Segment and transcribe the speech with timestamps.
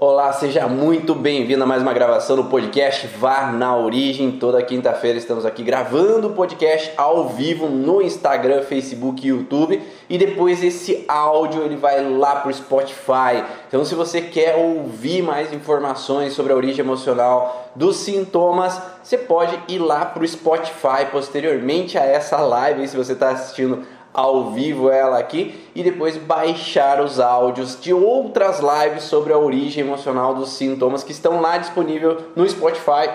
[0.00, 4.30] Olá, seja muito bem-vindo a mais uma gravação do podcast Vá na Origem.
[4.30, 9.82] Toda quinta-feira estamos aqui gravando o podcast ao vivo no Instagram, Facebook e YouTube.
[10.08, 13.42] E depois esse áudio ele vai lá para o Spotify.
[13.66, 19.58] Então, se você quer ouvir mais informações sobre a origem emocional dos sintomas, você pode
[19.66, 22.86] ir lá para o Spotify posteriormente a essa live.
[22.86, 23.84] Se você está assistindo
[24.18, 29.84] ao vivo ela aqui e depois baixar os áudios de outras lives sobre a origem
[29.84, 33.08] emocional dos sintomas que estão lá disponível no Spotify.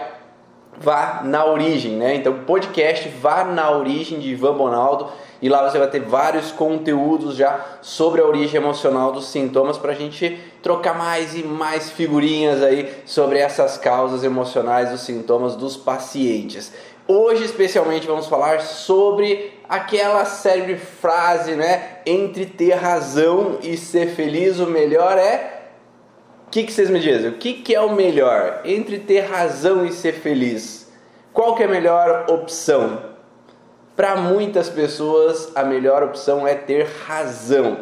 [0.77, 2.16] Vá na origem, né?
[2.16, 5.10] Então, podcast Vá na origem de Ivan Bonaldo
[5.41, 9.91] e lá você vai ter vários conteúdos já sobre a origem emocional dos sintomas para
[9.91, 15.76] a gente trocar mais e mais figurinhas aí sobre essas causas emocionais dos sintomas dos
[15.76, 16.72] pacientes.
[17.05, 21.98] Hoje, especialmente, vamos falar sobre aquela célebre frase, né?
[22.05, 25.62] Entre ter razão e ser feliz, o melhor é.
[26.46, 27.32] O que, que vocês me dizem?
[27.32, 30.94] O que, que é o melhor entre ter razão e ser feliz?
[31.34, 33.01] Qual que é a melhor opção?
[33.96, 37.79] Para muitas pessoas, a melhor opção é ter razão.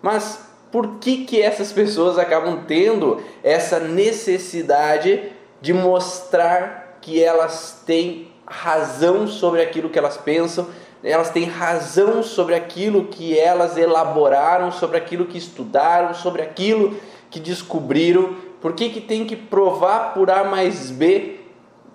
[0.00, 8.30] Mas por que, que essas pessoas acabam tendo essa necessidade de mostrar que elas têm
[8.46, 10.68] razão sobre aquilo que elas pensam,
[11.02, 16.96] elas têm razão sobre aquilo que elas elaboraram, sobre aquilo que estudaram, sobre aquilo
[17.30, 18.36] que descobriram.
[18.60, 21.40] Por que, que tem que provar por A mais B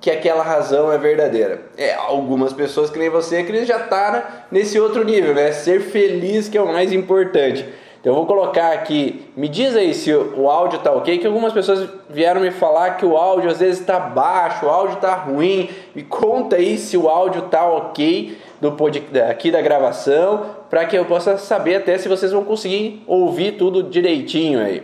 [0.01, 1.61] que aquela razão é verdadeira?
[1.77, 5.53] É, algumas pessoas que nem você, que já está nesse outro nível, né?
[5.53, 7.65] Ser feliz que é o mais importante.
[7.99, 11.51] Então eu vou colocar aqui, me diz aí se o áudio tá ok, que algumas
[11.51, 15.69] pessoas vieram me falar que o áudio às vezes está baixo, o áudio está ruim.
[15.95, 18.75] Me conta aí se o áudio tá ok do
[19.29, 23.83] aqui da gravação, para que eu possa saber até se vocês vão conseguir ouvir tudo
[23.83, 24.83] direitinho aí.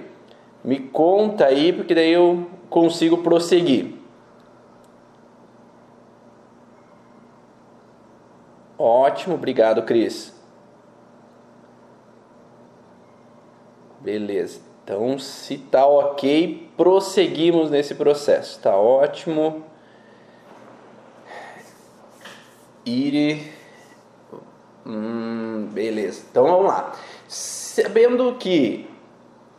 [0.63, 3.95] Me conta aí, porque daí eu consigo prosseguir.
[8.77, 10.33] Ótimo, obrigado, Cris.
[13.99, 14.61] Beleza.
[14.83, 18.59] Então, se tá ok, prosseguimos nesse processo.
[18.59, 19.63] Tá ótimo.
[22.85, 23.52] Ire.
[24.85, 26.23] Hum, beleza.
[26.29, 26.91] Então vamos lá.
[27.27, 28.89] Sabendo que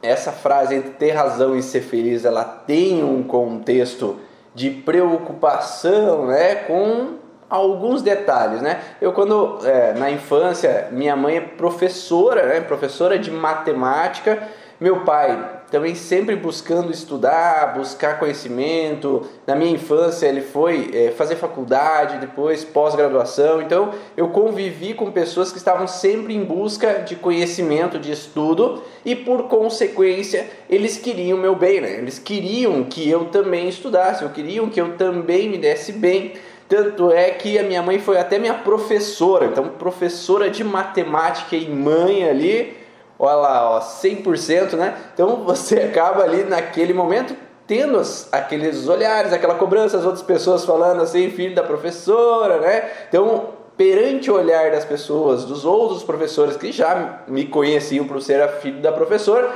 [0.03, 4.17] essa frase entre ter razão e ser feliz, ela tem um contexto
[4.55, 7.15] de preocupação, né, com
[7.49, 8.81] alguns detalhes, né?
[9.01, 12.61] Eu quando é, na infância minha mãe é professora, né?
[12.61, 14.43] Professora de matemática,
[14.81, 19.27] meu pai também sempre buscando estudar, buscar conhecimento.
[19.45, 23.61] Na minha infância ele foi é, fazer faculdade, depois pós-graduação.
[23.61, 29.17] Então eu convivi com pessoas que estavam sempre em busca de conhecimento, de estudo e
[29.17, 31.99] por consequência eles queriam meu bem, né?
[31.99, 36.35] Eles queriam que eu também estudasse, eu queriam que eu também me desse bem.
[36.69, 41.69] Tanto é que a minha mãe foi até minha professora, então professora de matemática e
[41.69, 42.84] mãe ali,
[43.19, 44.95] olha lá, ó, 100%, né?
[45.13, 47.37] Então você acaba ali naquele momento
[47.67, 52.91] tendo aqueles olhares, aquela cobrança, as outras pessoas falando assim, filho da professora, né?
[53.09, 58.47] Então, perante o olhar das pessoas, dos outros professores que já me conheciam por ser
[58.61, 59.51] filho da professora,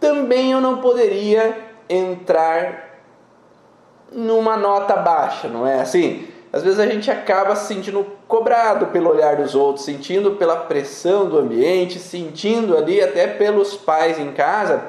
[0.00, 1.56] também eu não poderia
[1.88, 2.98] entrar
[4.10, 6.26] numa nota baixa, não é assim?
[6.54, 11.28] Às vezes a gente acaba se sentindo cobrado pelo olhar dos outros, sentindo pela pressão
[11.28, 14.84] do ambiente, sentindo ali até pelos pais em casa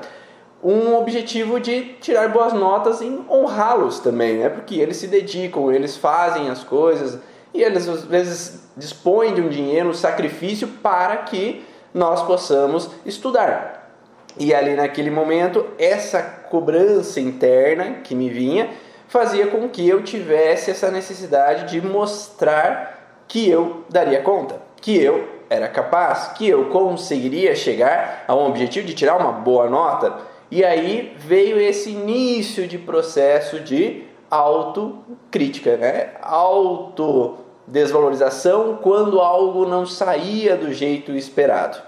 [0.64, 4.50] um objetivo de tirar boas notas e honrá-los também, né?
[4.50, 7.18] Porque eles se dedicam, eles fazem as coisas
[7.52, 13.92] e eles às vezes dispõem de um dinheiro, um sacrifício para que nós possamos estudar.
[14.38, 18.70] E ali naquele momento, essa cobrança interna que me vinha
[19.16, 25.26] fazia com que eu tivesse essa necessidade de mostrar que eu daria conta, que eu
[25.50, 30.18] era capaz, que eu conseguiria chegar a um objetivo de tirar uma boa nota.
[30.52, 36.10] E aí veio esse início de processo de autocrítica, né?
[36.22, 41.82] Autodesvalorização quando algo não saía do jeito esperado.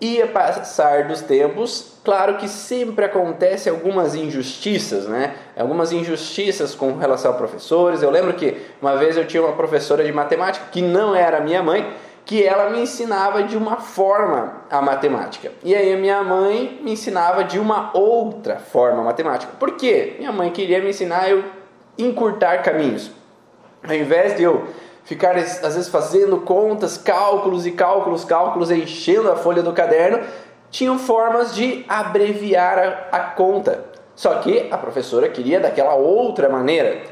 [0.00, 5.34] E a passar dos tempos, claro que sempre acontece algumas injustiças, né?
[5.58, 8.02] Algumas injustiças com relação a professores.
[8.02, 11.62] Eu lembro que uma vez eu tinha uma professora de matemática que não era minha
[11.62, 11.92] mãe,
[12.24, 15.50] que ela me ensinava de uma forma a matemática.
[15.64, 19.52] E aí a minha mãe me ensinava de uma outra forma a matemática.
[19.58, 20.16] Por quê?
[20.18, 21.42] Minha mãe queria me ensinar eu
[21.96, 23.10] encurtar caminhos.
[23.82, 24.66] Ao invés de eu
[25.04, 30.20] ficar às vezes fazendo contas, cálculos e cálculos, cálculos, enchendo a folha do caderno,
[30.70, 33.84] tinham formas de abreviar a, a conta.
[34.18, 37.02] Só que a professora queria daquela outra maneira.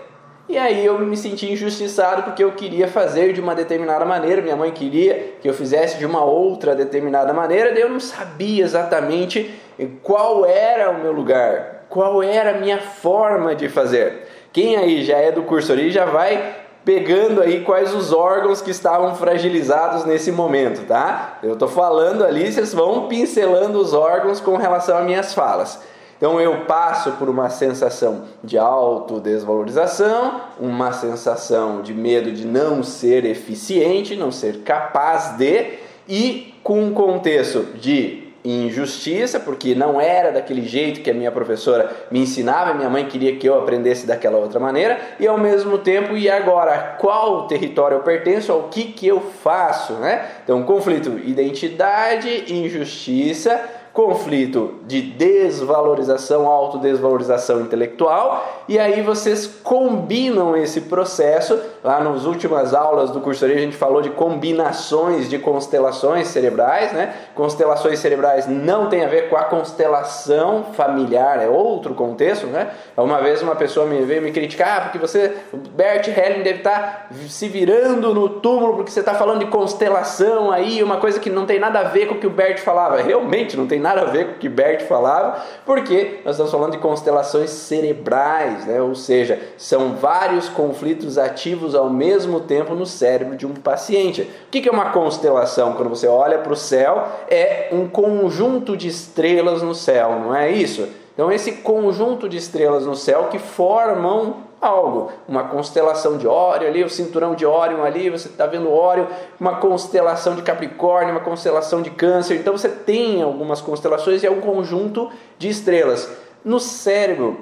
[0.49, 4.57] E aí eu me senti injustiçado porque eu queria fazer de uma determinada maneira, minha
[4.57, 9.55] mãe queria que eu fizesse de uma outra determinada maneira, daí eu não sabia exatamente
[10.03, 14.27] qual era o meu lugar, qual era a minha forma de fazer.
[14.53, 18.73] Quem aí já é do curso ali já vai pegando aí quais os órgãos que
[18.73, 21.39] estavam fragilizados nesse momento, tá?
[21.41, 25.95] Eu estou falando ali, vocês vão pincelando os órgãos com relação às minhas falas.
[26.17, 33.25] Então eu passo por uma sensação de autodesvalorização, uma sensação de medo de não ser
[33.25, 35.75] eficiente, não ser capaz de,
[36.09, 41.91] e com um contexto de injustiça, porque não era daquele jeito que a minha professora
[42.11, 46.17] me ensinava, minha mãe queria que eu aprendesse daquela outra maneira, e ao mesmo tempo,
[46.17, 50.27] e agora, qual território eu pertenço, ao que, que eu faço, né?
[50.45, 53.61] Então, conflito identidade, injustiça,
[53.97, 61.59] conflito de desvalorização, autodesvalorização intelectual, e aí vocês combinam esse processo.
[61.83, 67.15] Lá nas últimas aulas do curso a gente falou de combinações de constelações cerebrais, né?
[67.35, 72.69] Constelações cerebrais não tem a ver com a constelação familiar, é outro contexto, né?
[72.99, 75.37] Uma vez uma pessoa me veio me criticar ah, porque você,
[75.71, 80.83] Bert Helling deve estar se virando no túmulo porque você está falando de constelação aí,
[80.83, 83.01] uma coisa que não tem nada a ver com o que o Bert falava.
[83.01, 86.73] Realmente não tem nada a ver com o que Bert falava, porque nós estamos falando
[86.73, 88.81] de constelações cerebrais, né?
[88.81, 94.23] ou seja, são vários conflitos ativos ao mesmo tempo no cérebro de um paciente.
[94.23, 95.75] O que é uma constelação?
[95.75, 100.51] Quando você olha para o céu, é um conjunto de estrelas no céu, não é
[100.51, 100.89] isso?
[101.17, 106.85] Então, esse conjunto de estrelas no céu que formam algo, uma constelação de Órion ali,
[106.85, 109.07] o cinturão de Órion ali, você está vendo Órion,
[109.41, 112.37] uma constelação de Capricórnio, uma constelação de Câncer.
[112.37, 116.11] Então você tem algumas constelações e é um conjunto de estrelas.
[116.45, 117.41] No cérebro,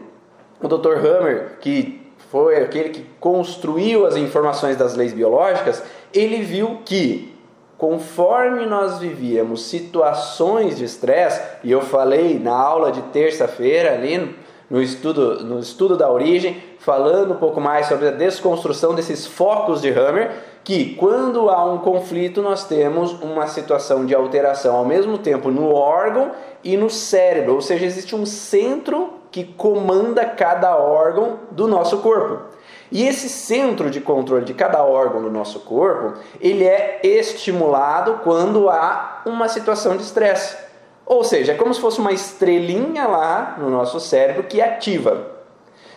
[0.63, 1.05] o Dr.
[1.05, 2.01] Hammer, que
[2.31, 5.83] foi aquele que construiu as informações das leis biológicas,
[6.13, 7.34] ele viu que
[7.77, 14.37] conforme nós vivíamos situações de estresse, e eu falei na aula de terça-feira ali
[14.71, 19.81] no estudo, no estudo da origem, falando um pouco mais sobre a desconstrução desses focos
[19.81, 20.33] de Hammer,
[20.63, 25.75] que quando há um conflito nós temos uma situação de alteração ao mesmo tempo no
[25.75, 26.33] órgão
[26.63, 32.54] e no cérebro, ou seja, existe um centro que comanda cada órgão do nosso corpo.
[32.95, 38.71] E esse centro de controle de cada órgão do nosso corpo, ele é estimulado quando
[38.71, 40.57] há uma situação de estresse.
[41.05, 45.27] Ou seja, é como se fosse uma estrelinha lá no nosso cérebro que ativa.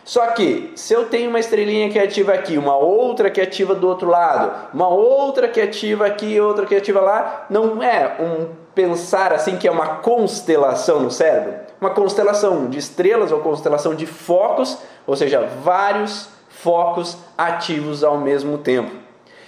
[0.04, 3.88] Só que, se eu tenho uma estrelinha que ativa aqui, uma outra que ativa do
[3.88, 9.34] outro lado, uma outra que ativa aqui, outra que ativa lá, não é um pensar
[9.34, 11.54] assim que é uma constelação no cérebro?
[11.80, 16.36] Uma constelação de estrelas ou constelação de focos, ou seja, vários
[16.68, 18.92] focos ativos ao mesmo tempo.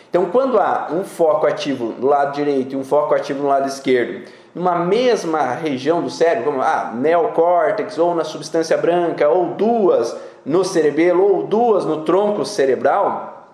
[0.10, 3.68] Então, quando há um foco ativo no lado direito e um foco ativo no lado
[3.68, 10.16] esquerdo, numa mesma região do cérebro, como ah, neocórtex, ou na substância branca, ou duas
[10.46, 13.50] no cerebelo, ou duas no tronco cerebral,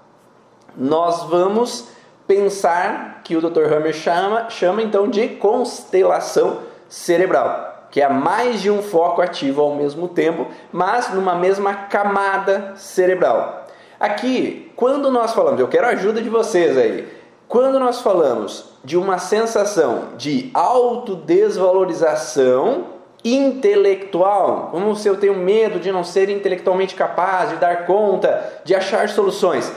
[0.78, 1.88] nós vamos
[2.28, 3.74] pensar que o Dr.
[3.74, 9.74] Hammer chama, chama então de constelação cerebral, que é mais de um foco ativo ao
[9.74, 13.64] mesmo tempo, mas numa mesma camada cerebral.
[14.06, 17.12] Aqui, quando nós falamos, eu quero a ajuda de vocês aí.
[17.48, 22.86] Quando nós falamos de uma sensação de autodesvalorização
[23.24, 28.76] intelectual, como se eu tenho medo de não ser intelectualmente capaz, de dar conta, de
[28.76, 29.74] achar soluções,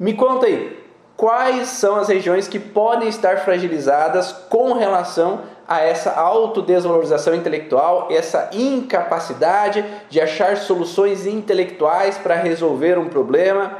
[0.00, 0.82] me conta aí,
[1.14, 8.50] quais são as regiões que podem estar fragilizadas com relação a essa autodesvalorização intelectual, essa
[8.52, 13.78] incapacidade de achar soluções intelectuais para resolver um problema?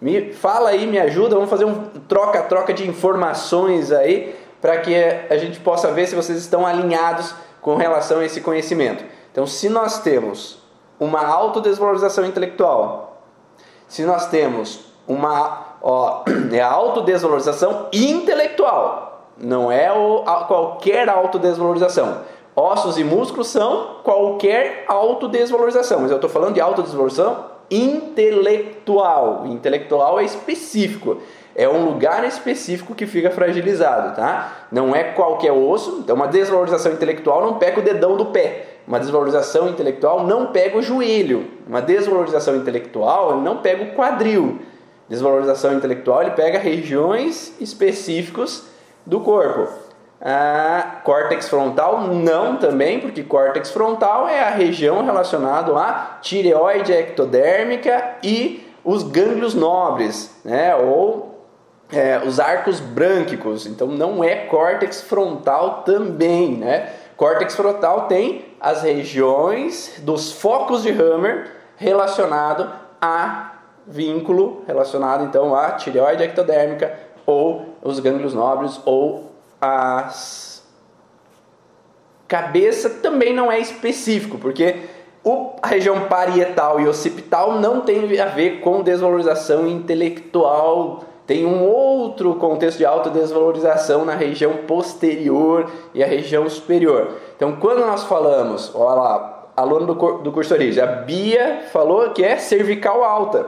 [0.00, 4.94] Me fala aí, me ajuda, vamos fazer um troca-troca de informações aí para que
[5.30, 9.04] a gente possa ver se vocês estão alinhados com relação a esse conhecimento.
[9.30, 10.62] Então, se nós temos
[10.98, 13.22] uma autodesvalorização intelectual,
[13.86, 19.07] se nós temos uma ó, é autodesvalorização intelectual,
[19.40, 22.22] não é o, a, qualquer autodesvalorização.
[22.54, 29.46] Ossos e músculos são qualquer autodesvalorização, mas eu estou falando de autodesvalorização intelectual.
[29.46, 31.18] Intelectual é específico.
[31.54, 34.66] É um lugar específico que fica fragilizado, tá?
[34.70, 36.00] Não é qualquer osso.
[36.02, 38.78] Então, uma desvalorização intelectual não pega o dedão do pé.
[38.86, 41.46] Uma desvalorização intelectual não pega o joelho.
[41.66, 44.60] Uma desvalorização intelectual não pega o quadril.
[45.08, 48.66] Desvalorização intelectual ele pega regiões específicas
[49.08, 49.68] do corpo.
[50.20, 58.16] Ah, córtex frontal não também, porque córtex frontal é a região relacionada à tireoide ectodérmica
[58.22, 60.74] e os gânglios nobres, né?
[60.74, 61.46] Ou
[61.92, 63.66] é, os arcos brânquicos.
[63.66, 66.92] Então não é córtex frontal também, né?
[67.16, 73.52] Córtex frontal tem as regiões dos focos de Hammer relacionado a
[73.86, 76.92] vínculo relacionado então à tireoide ectodérmica
[77.24, 80.66] ou os gânglios nobres ou as
[82.26, 84.76] cabeça também não é específico, porque
[85.24, 91.62] o, a região parietal e occipital não tem a ver com desvalorização intelectual tem um
[91.62, 97.16] outro contexto de autodesvalorização na região posterior e a região superior.
[97.36, 102.24] Então, quando nós falamos, olha lá, aluno do, do curso Origem, a Bia falou que
[102.24, 103.46] é cervical alta.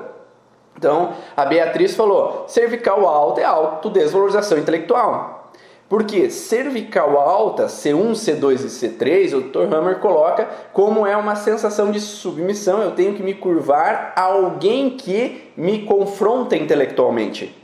[0.81, 5.53] Então, a Beatriz falou, cervical alta é autodesvalorização intelectual.
[5.91, 9.75] Porque cervical alta, C1, C2 e C3, o Dr.
[9.75, 14.89] Hammer coloca como é uma sensação de submissão, eu tenho que me curvar a alguém
[14.91, 17.60] que me confronta intelectualmente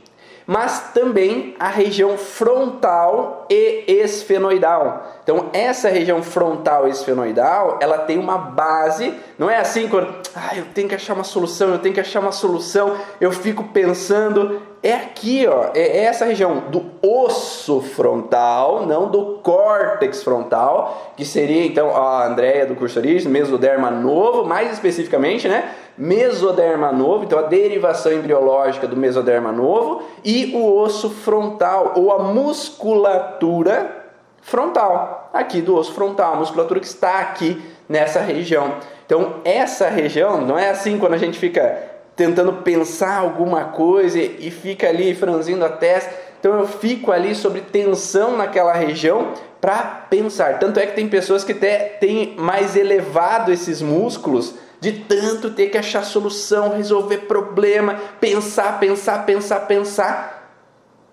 [0.47, 5.05] mas também a região frontal e esfenoidal.
[5.21, 10.55] Então, essa região frontal e esfenoidal, ela tem uma base, não é assim quando, ah,
[10.55, 14.61] eu tenho que achar uma solução, eu tenho que achar uma solução, eu fico pensando,
[14.81, 21.65] é aqui, ó, é essa região do osso frontal, não do córtex frontal, que seria
[21.65, 25.73] então a Andréia do curso origem, mesoderma novo, mais especificamente, né?
[25.97, 32.19] Mesoderma novo, então a derivação embriológica do mesoderma novo e o osso frontal ou a
[32.19, 34.05] musculatura
[34.41, 38.75] frontal, aqui do osso frontal, a musculatura que está aqui nessa região.
[39.05, 44.49] Então, essa região não é assim quando a gente fica tentando pensar alguma coisa e
[44.49, 46.11] fica ali franzindo a testa.
[46.39, 50.59] Então eu fico ali sobre tensão naquela região para pensar.
[50.59, 55.67] Tanto é que tem pessoas que até têm mais elevado esses músculos de tanto ter
[55.69, 60.53] que achar solução, resolver problema, pensar, pensar, pensar, pensar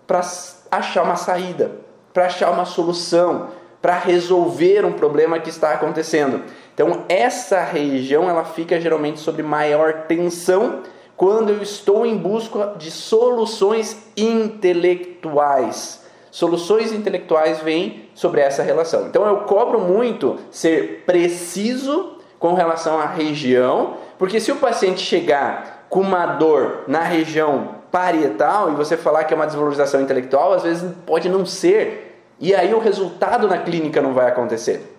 [0.06, 0.20] para
[0.70, 1.72] achar uma saída,
[2.12, 3.48] para achar uma solução,
[3.80, 6.42] para resolver um problema que está acontecendo.
[6.74, 10.80] Então essa região ela fica geralmente sobre maior tensão
[11.16, 16.02] quando eu estou em busca de soluções intelectuais.
[16.30, 19.06] Soluções intelectuais vêm sobre essa relação.
[19.06, 22.13] Então eu cobro muito ser preciso
[22.44, 28.70] com relação à região, porque se o paciente chegar com uma dor na região parietal
[28.70, 32.22] e você falar que é uma desvalorização intelectual, às vezes pode não ser.
[32.38, 34.94] E aí o resultado na clínica não vai acontecer.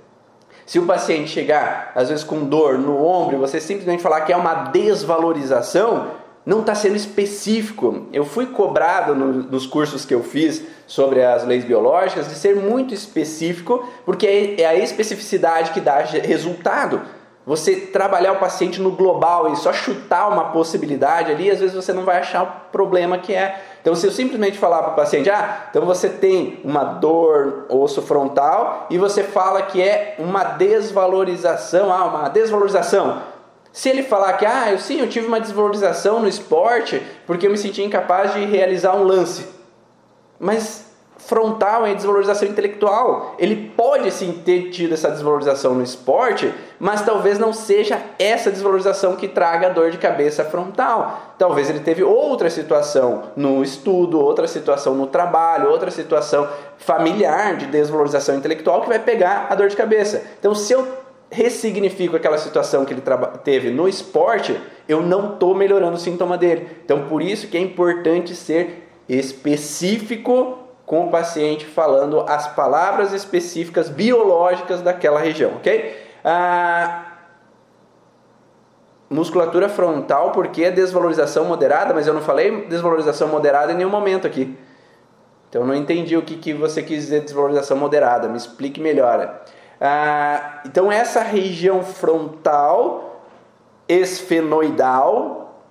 [0.65, 4.33] Se o paciente chegar, às vezes com dor no ombro, e você simplesmente falar que
[4.33, 6.07] é uma desvalorização,
[6.43, 8.07] não está sendo específico.
[8.11, 12.55] Eu fui cobrado no, nos cursos que eu fiz sobre as leis biológicas de ser
[12.55, 17.01] muito específico, porque é, é a especificidade que dá resultado.
[17.45, 21.93] Você trabalhar o paciente no global e só chutar uma possibilidade ali, às vezes você
[21.93, 23.63] não vai achar o problema que é.
[23.81, 28.01] Então, se eu simplesmente falar para o paciente, ah, então você tem uma dor osso
[28.01, 33.21] frontal e você fala que é uma desvalorização, ah, uma desvalorização.
[33.71, 37.51] Se ele falar que, ah, eu sim, eu tive uma desvalorização no esporte porque eu
[37.51, 39.47] me senti incapaz de realizar um lance.
[40.39, 40.94] Mas
[41.25, 43.35] frontal é desvalorização intelectual.
[43.39, 49.15] Ele pode sim ter tido essa desvalorização no esporte, mas talvez não seja essa desvalorização
[49.15, 51.35] que traga dor de cabeça frontal.
[51.37, 57.65] Talvez ele teve outra situação no estudo, outra situação no trabalho, outra situação familiar de
[57.65, 60.23] desvalorização intelectual que vai pegar a dor de cabeça.
[60.39, 60.87] Então, se eu
[61.31, 63.01] ressignifico aquela situação que ele
[63.43, 66.67] teve no esporte, eu não estou melhorando o sintoma dele.
[66.85, 73.89] Então, por isso que é importante ser específico com o paciente falando as palavras específicas
[73.89, 75.95] biológicas daquela região, ok?
[76.23, 77.05] Ah,
[79.09, 84.27] musculatura frontal, porque é desvalorização moderada, mas eu não falei desvalorização moderada em nenhum momento
[84.27, 84.57] aqui.
[85.49, 89.41] Então eu não entendi o que, que você quis dizer desvalorização moderada, me explique melhor.
[89.79, 93.23] Ah, então essa região frontal
[93.87, 95.63] esfenoidal,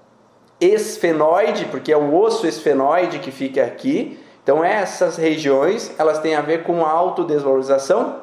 [0.60, 6.42] esfenoide, porque é o osso esfenoide que fica aqui, então essas regiões, elas têm a
[6.42, 8.20] ver com autodesvalorização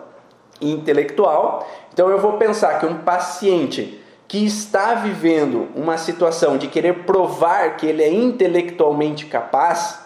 [0.62, 1.68] intelectual.
[1.92, 7.75] Então eu vou pensar que um paciente que está vivendo uma situação de querer provar
[7.75, 10.00] que ele é intelectualmente capaz,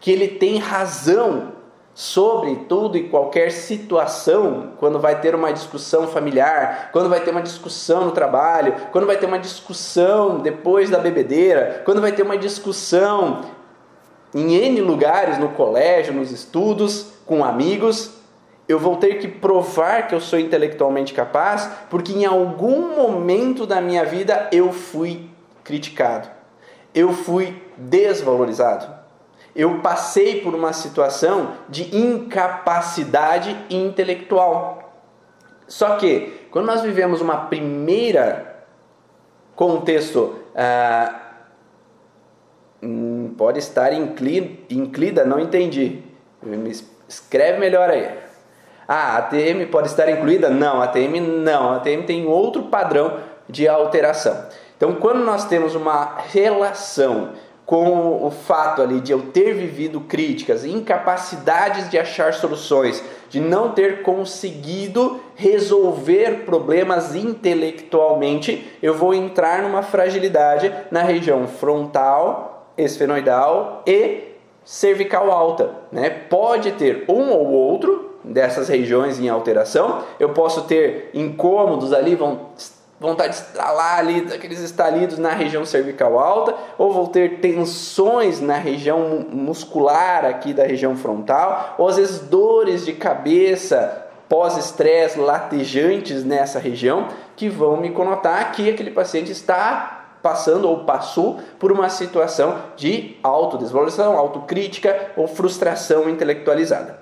[0.00, 1.52] que ele tem razão
[1.94, 7.40] sobre tudo e qualquer situação, quando vai ter uma discussão familiar, quando vai ter uma
[7.40, 12.36] discussão no trabalho, quando vai ter uma discussão depois da bebedeira, quando vai ter uma
[12.36, 13.42] discussão
[14.34, 18.10] em N lugares, no colégio, nos estudos, com amigos,
[18.68, 23.80] eu vou ter que provar que eu sou intelectualmente capaz, porque em algum momento da
[23.80, 25.28] minha vida eu fui
[25.62, 26.28] criticado,
[26.94, 28.86] eu fui desvalorizado,
[29.54, 34.92] eu passei por uma situação de incapacidade intelectual.
[35.68, 38.64] Só que, quando nós vivemos uma primeira
[39.54, 41.20] contexto, ah,
[43.36, 46.02] pode estar inclida, não entendi.
[47.08, 48.08] Escreve melhor aí.
[48.86, 50.50] Ah, a ATM pode estar incluída?
[50.50, 51.70] Não, a ATM não.
[51.70, 54.46] A ATM tem outro padrão de alteração.
[54.76, 57.30] Então, quando nós temos uma relação
[57.64, 63.70] com o fato ali de eu ter vivido críticas, incapacidades de achar soluções, de não
[63.70, 74.34] ter conseguido resolver problemas intelectualmente, eu vou entrar numa fragilidade na região frontal, esfenoidal e
[74.64, 76.10] cervical alta, né?
[76.10, 80.02] Pode ter um ou outro dessas regiões em alteração.
[80.18, 82.48] Eu posso ter incômodos ali, vão
[82.98, 88.56] vontade de estralar ali, aqueles estalidos na região cervical alta, ou vou ter tensões na
[88.56, 96.58] região muscular aqui da região frontal, ou às vezes dores de cabeça pós-estresse latejantes nessa
[96.58, 102.56] região que vão me conotar que aquele paciente está passando ou passou por uma situação
[102.76, 106.98] de autodesvalorização, autocrítica ou frustração intelectualizada.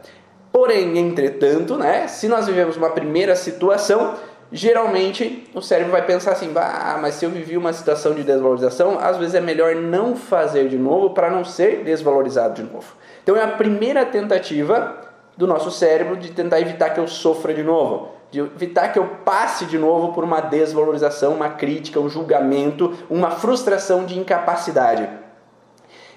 [0.50, 4.14] Porém, entretanto, né, se nós vivemos uma primeira situação,
[4.50, 8.98] geralmente o cérebro vai pensar assim: ah, mas se eu vivi uma situação de desvalorização,
[8.98, 12.92] às vezes é melhor não fazer de novo para não ser desvalorizado de novo.
[13.22, 14.96] Então é a primeira tentativa
[15.36, 19.04] do nosso cérebro de tentar evitar que eu sofra de novo, de evitar que eu
[19.26, 25.06] passe de novo por uma desvalorização, uma crítica, um julgamento, uma frustração de incapacidade.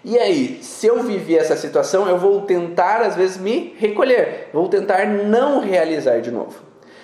[0.01, 4.69] E aí, se eu vivi essa situação, eu vou tentar às vezes me recolher, vou
[4.69, 6.55] tentar não realizar de novo.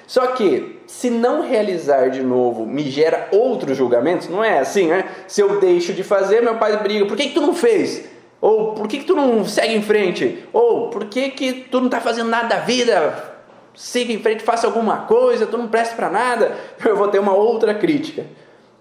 [0.08, 5.10] Só que, se não realizar de novo me gera outros julgamentos, não é assim, né?
[5.28, 8.06] Se eu deixo de fazer, meu pai briga, por que, que tu não fez?
[8.40, 10.46] Ou por que, que tu não segue em frente?
[10.54, 13.31] Ou por que, que tu não está fazendo nada da vida?
[13.74, 16.58] Siga em frente, faça alguma coisa, tu não presta para nada.
[16.84, 18.26] Eu vou ter uma outra crítica.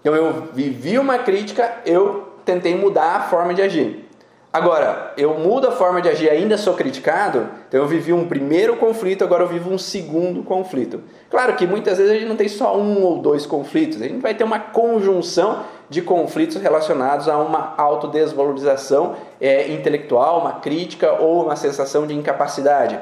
[0.01, 4.09] Então eu vivi uma crítica, eu tentei mudar a forma de agir.
[4.53, 8.75] Agora, eu mudo a forma de agir, ainda sou criticado, então eu vivi um primeiro
[8.75, 11.01] conflito, agora eu vivo um segundo conflito.
[11.29, 14.19] Claro que muitas vezes a gente não tem só um ou dois conflitos, a gente
[14.19, 21.45] vai ter uma conjunção de conflitos relacionados a uma autodesvalorização é, intelectual, uma crítica ou
[21.45, 22.99] uma sensação de incapacidade.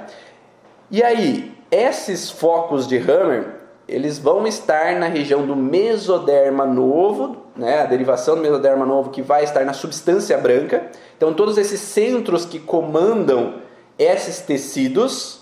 [0.91, 7.81] E aí, esses focos de Hammer, eles vão estar na região do mesoderma novo, né,
[7.81, 10.89] a derivação do mesoderma novo que vai estar na substância branca.
[11.17, 13.55] Então, todos esses centros que comandam
[13.97, 15.39] esses tecidos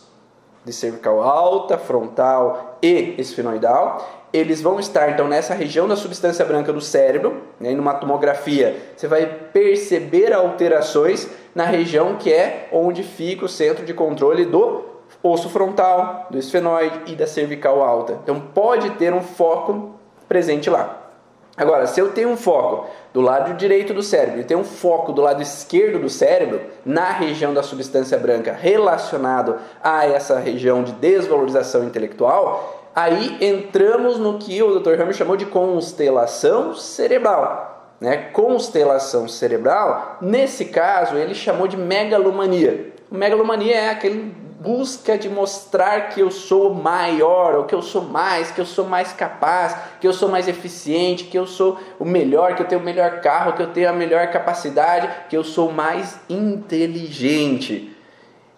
[0.64, 6.74] de cervical alta, frontal e esfenoidal, eles vão estar então nessa região da substância branca
[6.74, 13.46] do cérebro, né, numa tomografia, você vai perceber alterações na região que é onde fica
[13.46, 14.97] o centro de controle do
[15.30, 18.20] osso frontal, do esfenoide e da cervical alta.
[18.24, 19.96] Então pode ter um foco
[20.28, 21.08] presente lá.
[21.58, 25.12] Agora, se eu tenho um foco do lado direito do cérebro e tenho um foco
[25.12, 30.92] do lado esquerdo do cérebro, na região da substância branca relacionado a essa região de
[30.92, 35.02] desvalorização intelectual, aí entramos no que o Dr.
[35.02, 37.96] Hammer chamou de constelação cerebral.
[38.00, 38.18] Né?
[38.32, 42.94] Constelação cerebral, nesse caso, ele chamou de megalomania.
[43.10, 44.32] Megalomania é aquele
[44.68, 48.86] busca de mostrar que eu sou maior, ou que eu sou mais, que eu sou
[48.86, 52.82] mais capaz, que eu sou mais eficiente, que eu sou o melhor, que eu tenho
[52.82, 57.96] o melhor carro, que eu tenho a melhor capacidade, que eu sou mais inteligente.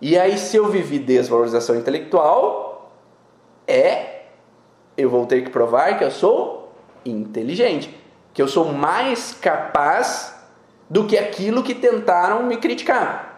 [0.02, 2.91] E aí, se eu vivi desvalorização intelectual,
[3.67, 4.24] é
[4.98, 6.74] eu vou ter que provar que eu sou
[7.06, 7.95] inteligente,
[8.34, 10.36] que eu sou mais capaz
[10.89, 13.29] do que aquilo que tentaram me criticar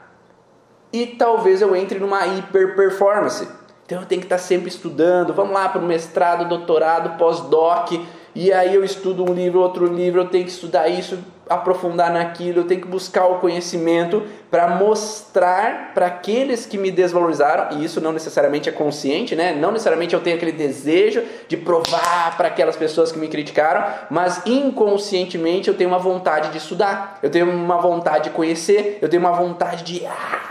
[0.91, 3.47] e talvez eu entre numa hiper performance.
[3.85, 7.91] Então eu tenho que estar sempre estudando, vamos lá para o mestrado, doutorado, pós-doc,
[8.33, 11.19] e aí eu estudo um livro, outro livro, eu tenho que estudar isso,
[11.53, 17.77] aprofundar naquilo, eu tenho que buscar o conhecimento para mostrar para aqueles que me desvalorizaram,
[17.77, 19.53] e isso não necessariamente é consciente, né?
[19.53, 24.41] Não necessariamente eu tenho aquele desejo de provar para aquelas pessoas que me criticaram, mas
[24.45, 29.21] inconscientemente eu tenho uma vontade de estudar, eu tenho uma vontade de conhecer, eu tenho
[29.21, 30.41] uma vontade de ah,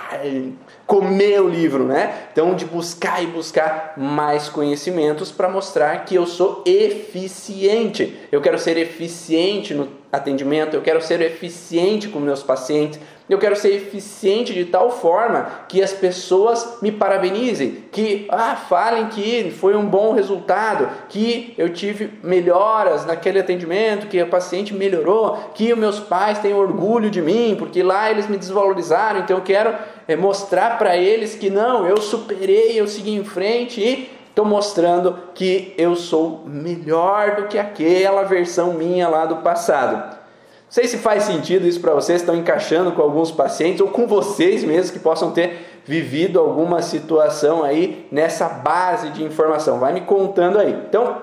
[0.87, 2.13] comer o livro, né?
[2.33, 8.19] Então de buscar e buscar mais conhecimentos para mostrar que eu sou eficiente.
[8.33, 13.55] Eu quero ser eficiente no atendimento, eu quero ser eficiente com meus pacientes, eu quero
[13.55, 19.77] ser eficiente de tal forma que as pessoas me parabenizem, que ah, falem que foi
[19.77, 26.01] um bom resultado, que eu tive melhoras naquele atendimento, que o paciente melhorou, que meus
[26.01, 29.73] pais têm orgulho de mim, porque lá eles me desvalorizaram, então eu quero
[30.09, 35.19] é, mostrar para eles que não, eu superei, eu segui em frente e estou mostrando
[35.35, 39.97] que eu sou melhor do que aquela versão minha lá do passado.
[39.97, 44.07] Não sei se faz sentido isso para vocês, estão encaixando com alguns pacientes ou com
[44.07, 49.79] vocês mesmos que possam ter vivido alguma situação aí nessa base de informação.
[49.79, 50.73] Vai me contando aí.
[50.89, 51.19] Então,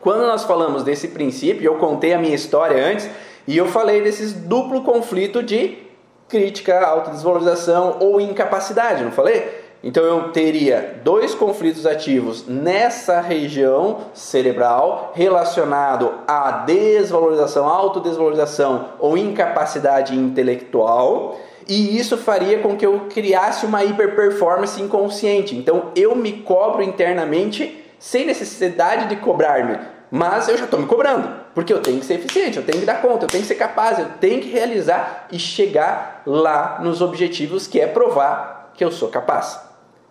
[0.00, 3.08] quando nós falamos desse princípio, eu contei a minha história antes
[3.46, 5.78] e eu falei desses duplo conflito de
[6.26, 9.69] crítica, autodesvalorização ou incapacidade, não falei?
[9.82, 20.14] Então eu teria dois conflitos ativos nessa região cerebral relacionado à desvalorização, autodesvalorização ou incapacidade
[20.14, 25.56] intelectual, e isso faria com que eu criasse uma hiperperformance inconsciente.
[25.56, 29.78] Então eu me cobro internamente sem necessidade de cobrar-me,
[30.10, 32.86] mas eu já estou me cobrando, porque eu tenho que ser eficiente, eu tenho que
[32.86, 37.00] dar conta, eu tenho que ser capaz, eu tenho que realizar e chegar lá nos
[37.00, 39.69] objetivos que é provar que eu sou capaz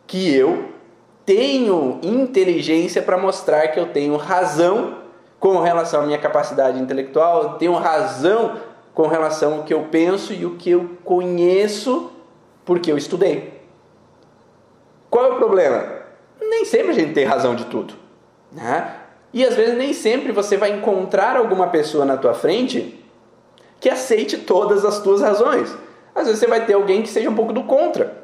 [0.09, 0.69] que eu
[1.23, 4.97] tenho inteligência para mostrar que eu tenho razão
[5.39, 8.57] com relação à minha capacidade intelectual, eu tenho razão
[8.91, 12.11] com relação ao que eu penso e o que eu conheço
[12.65, 13.61] porque eu estudei.
[15.11, 15.87] Qual é o problema?
[16.41, 17.93] Nem sempre a gente tem razão de tudo.
[18.51, 18.95] Né?
[19.31, 22.99] E às vezes nem sempre você vai encontrar alguma pessoa na tua frente
[23.79, 25.71] que aceite todas as tuas razões.
[26.15, 28.18] Às vezes você vai ter alguém que seja um pouco do contra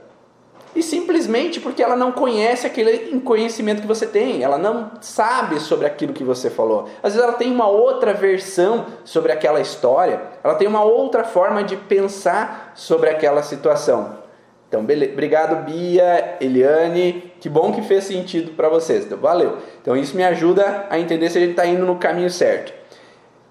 [0.75, 5.88] e simplesmente porque ela não conhece aquele conhecimento que você tem, ela não sabe sobre
[5.88, 6.89] aquilo que você falou.
[7.01, 11.63] Às vezes ela tem uma outra versão sobre aquela história, ela tem uma outra forma
[11.63, 14.25] de pensar sobre aquela situação.
[14.67, 15.13] Então, beleza.
[15.13, 19.57] obrigado Bia, Eliane, que bom que fez sentido para vocês, então, valeu.
[19.81, 22.73] Então isso me ajuda a entender se a gente está indo no caminho certo.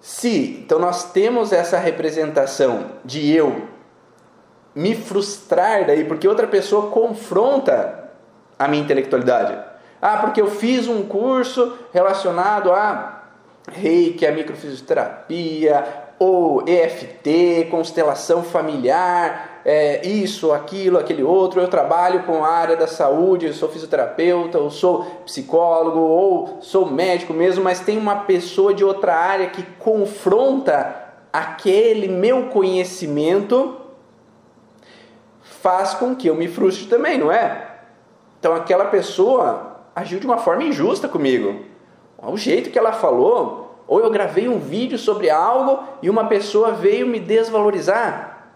[0.01, 3.74] Se, então nós temos essa representação de eu
[4.75, 8.11] me frustrar daí, porque outra pessoa confronta
[8.59, 9.57] a minha intelectualidade.
[10.01, 13.23] Ah, porque eu fiz um curso relacionado a
[13.71, 21.61] reiki, a microfisioterapia, ou EFT, constelação familiar, é, isso, aquilo, aquele outro.
[21.61, 26.87] Eu trabalho com a área da saúde, eu sou fisioterapeuta, ou sou psicólogo, ou sou
[26.87, 30.95] médico mesmo, mas tem uma pessoa de outra área que confronta
[31.33, 33.84] aquele meu conhecimento
[35.65, 37.69] faz com que eu me frustre também, não é?
[38.39, 41.65] Então aquela pessoa agiu de uma forma injusta comigo.
[42.19, 46.73] O jeito que ela falou, ou eu gravei um vídeo sobre algo e uma pessoa
[46.73, 48.51] veio me desvalorizar.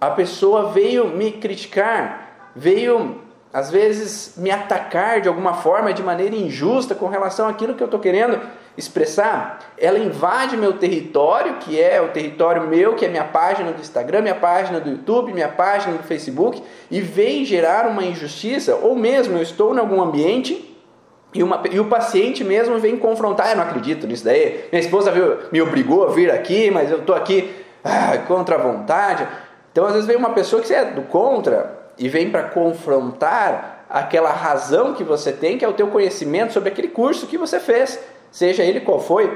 [0.00, 6.36] A pessoa veio me criticar, veio às vezes me atacar de alguma forma, de maneira
[6.36, 8.40] injusta com relação àquilo que eu estou querendo
[8.76, 13.80] expressar, ela invade meu território, que é o território meu, que é minha página do
[13.80, 18.96] Instagram, minha página do YouTube, minha página do Facebook, e vem gerar uma injustiça, ou
[18.96, 20.72] mesmo eu estou em algum ambiente
[21.34, 25.10] e, uma, e o paciente mesmo vem confrontar, eu não acredito nisso daí, minha esposa
[25.10, 27.54] viu, me obrigou a vir aqui, mas eu estou aqui
[27.84, 29.26] ah, contra a vontade.
[29.70, 34.30] Então às vezes vem uma pessoa que é do contra e vem para confrontar aquela
[34.30, 37.98] razão que você tem, que é o teu conhecimento sobre aquele curso que você fez
[38.32, 39.30] seja ele qual foi,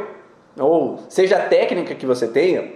[0.59, 2.73] ou seja a técnica que você tenha.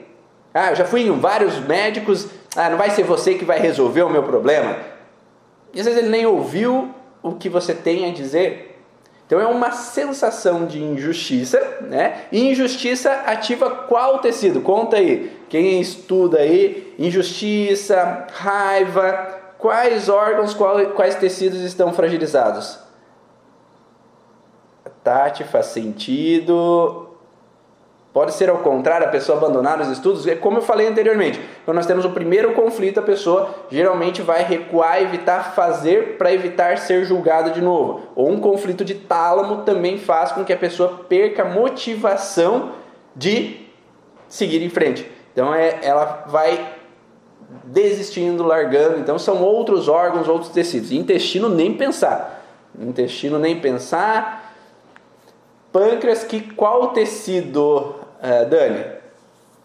[0.54, 4.02] Ah, eu já fui em vários médicos, ah, não vai ser você que vai resolver
[4.02, 4.76] o meu problema.
[5.72, 8.78] E às vezes ele nem ouviu o que você tem a dizer.
[9.26, 12.22] Então é uma sensação de injustiça, né?
[12.32, 14.60] E injustiça ativa qual tecido?
[14.60, 15.30] Conta aí.
[15.48, 22.89] Quem estuda aí, injustiça, raiva, quais órgãos, quais tecidos estão fragilizados?
[25.02, 27.10] Tati, faz sentido.
[28.12, 30.26] Pode ser ao contrário, a pessoa abandonar os estudos.
[30.26, 31.40] É como eu falei anteriormente.
[31.64, 36.78] Quando nós temos o primeiro conflito, a pessoa geralmente vai recuar, evitar fazer para evitar
[36.78, 38.00] ser julgada de novo.
[38.16, 42.72] Ou um conflito de tálamo também faz com que a pessoa perca a motivação
[43.14, 43.68] de
[44.28, 45.08] seguir em frente.
[45.32, 46.74] Então é, ela vai
[47.62, 48.98] desistindo, largando.
[48.98, 50.90] Então são outros órgãos, outros tecidos.
[50.90, 52.44] Intestino nem pensar.
[52.76, 54.39] Intestino nem pensar
[55.72, 58.84] Pâncreas, que qual tecido, uh, Dani?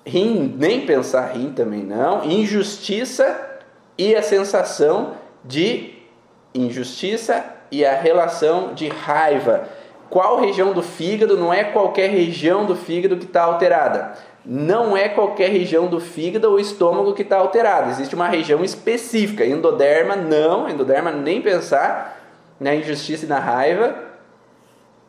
[0.06, 2.24] Rim, nem pensar rim também não.
[2.24, 3.60] Injustiça
[3.98, 5.14] e a sensação
[5.44, 5.96] de
[6.54, 9.68] injustiça e a relação de raiva.
[10.08, 14.14] qual região do fígado, não é qualquer região do fígado que está alterada.
[14.46, 17.90] Não é qualquer região do fígado ou estômago que está alterada.
[17.90, 19.44] Existe uma região específica.
[19.44, 20.70] Endoderma, não.
[20.70, 22.22] Endoderma, nem pensar.
[22.60, 23.96] Na injustiça e na raiva,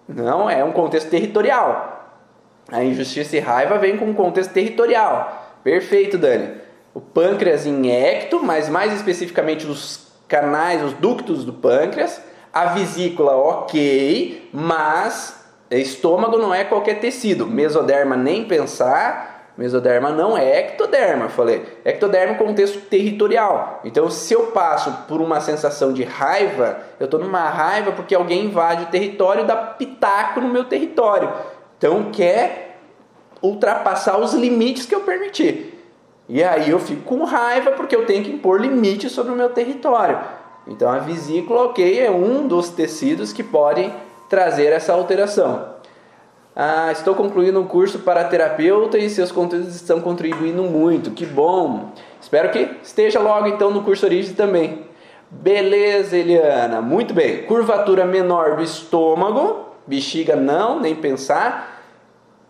[0.09, 0.49] não.
[0.49, 2.11] É um contexto territorial.
[2.71, 5.59] A injustiça e raiva vem com um contexto territorial.
[5.63, 6.55] Perfeito, Dani.
[6.95, 12.21] O pâncreas em ecto, mas mais especificamente os canais, os ductos do pâncreas
[12.57, 17.47] a vesícula, ok, mas estômago não é qualquer tecido.
[17.47, 19.36] Mesoderma, nem pensar.
[19.57, 21.65] Mesoderma não é ectoderma, falei.
[21.85, 23.81] Ectoderma é contexto territorial.
[23.85, 28.45] Então, se eu passo por uma sensação de raiva, eu estou numa raiva porque alguém
[28.45, 31.33] invade o território e dá pitaco no meu território.
[31.79, 32.67] Então, quer
[33.41, 35.73] ultrapassar os limites que eu permiti.
[36.29, 39.51] E aí eu fico com raiva porque eu tenho que impor limites sobre o meu
[39.51, 40.19] território.
[40.67, 43.95] Então a vesícula, ok, é um dos tecidos que podem
[44.29, 45.76] trazer essa alteração.
[46.59, 51.11] Ah, estou concluindo um curso para terapeuta e seus conteúdos estão contribuindo muito.
[51.11, 51.93] Que bom!
[52.19, 54.87] Espero que esteja logo então no curso Origem também.
[55.31, 56.81] Beleza, Eliana.
[56.81, 57.43] Muito bem.
[57.43, 61.83] Curvatura menor do estômago, bexiga não, nem pensar.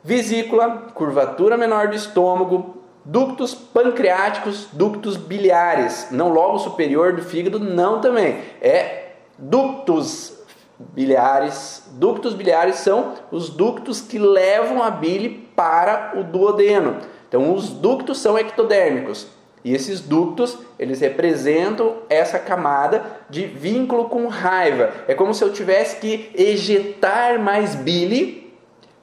[0.05, 2.77] Vesícula, curvatura menor do estômago,
[3.09, 8.41] Ductos pancreáticos, ductos biliares, não logo superior do fígado, não também.
[8.61, 10.36] É ductos
[10.79, 11.85] biliares.
[11.93, 16.99] Ductos biliares são os ductos que levam a bile para o duodeno.
[17.29, 19.27] Então, os ductos são ectodérmicos.
[19.65, 24.93] E esses ductos, eles representam essa camada de vínculo com raiva.
[25.09, 28.55] É como se eu tivesse que ejetar mais bile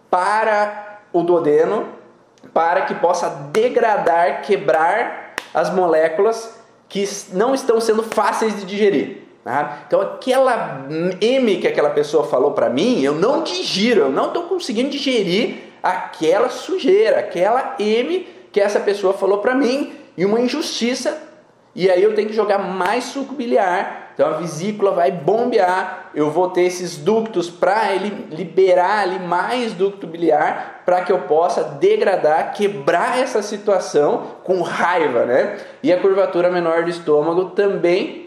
[0.09, 1.87] para o duodeno
[2.53, 6.57] para que possa degradar, quebrar as moléculas
[6.87, 9.22] que não estão sendo fáceis de digerir.
[9.87, 10.85] Então, aquela
[11.19, 15.55] M que aquela pessoa falou para mim, eu não digiro, eu não estou conseguindo digerir
[15.81, 21.21] aquela sujeira, aquela M que essa pessoa falou para mim, e uma injustiça.
[21.75, 26.29] E aí eu tenho que jogar mais suco biliar então a vesícula vai bombear, eu
[26.29, 31.63] vou ter esses ductos para ele liberar ali mais ducto biliar para que eu possa
[31.63, 35.57] degradar, quebrar essa situação com raiva, né?
[35.81, 38.22] E a curvatura menor do estômago também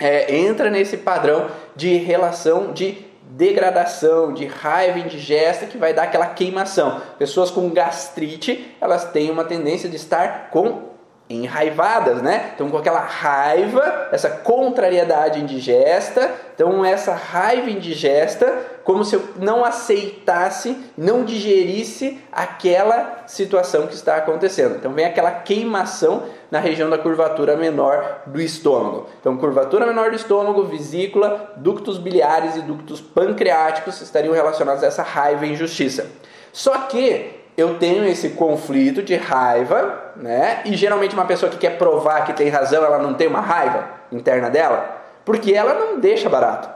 [0.00, 6.26] é, entra nesse padrão de relação de degradação, de raiva indigesta que vai dar aquela
[6.26, 7.00] queimação.
[7.18, 10.89] Pessoas com gastrite, elas têm uma tendência de estar com
[11.30, 12.50] enraivadas, né?
[12.54, 19.64] Então com aquela raiva, essa contrariedade indigesta, então essa raiva indigesta, como se eu não
[19.64, 24.76] aceitasse, não digerisse aquela situação que está acontecendo.
[24.76, 29.06] Então vem aquela queimação na região da curvatura menor do estômago.
[29.20, 35.04] Então curvatura menor do estômago, vesícula, ductos biliares e ductos pancreáticos estariam relacionados a essa
[35.04, 36.06] raiva e injustiça.
[36.52, 40.62] Só que eu tenho esse conflito de raiva, né?
[40.64, 43.88] E geralmente uma pessoa que quer provar que tem razão, ela não tem uma raiva
[44.10, 46.68] interna dela, porque ela não deixa barato.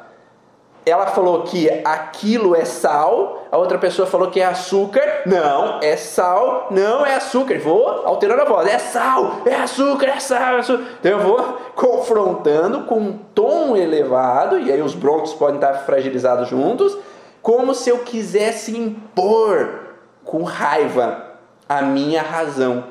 [0.87, 5.23] Ela falou que aquilo é sal, a outra pessoa falou que é açúcar.
[5.25, 7.59] Não, é sal, não é açúcar.
[7.59, 8.69] Vou alterando a voz.
[8.69, 10.85] É sal, é açúcar, é sal, é açúcar.
[11.01, 11.39] Então eu vou
[11.75, 16.95] confrontando com um tom elevado, e aí os broncos podem estar fragilizados juntos,
[17.41, 19.84] como se eu quisesse impor
[20.25, 21.33] com raiva
[21.69, 22.85] a minha razão.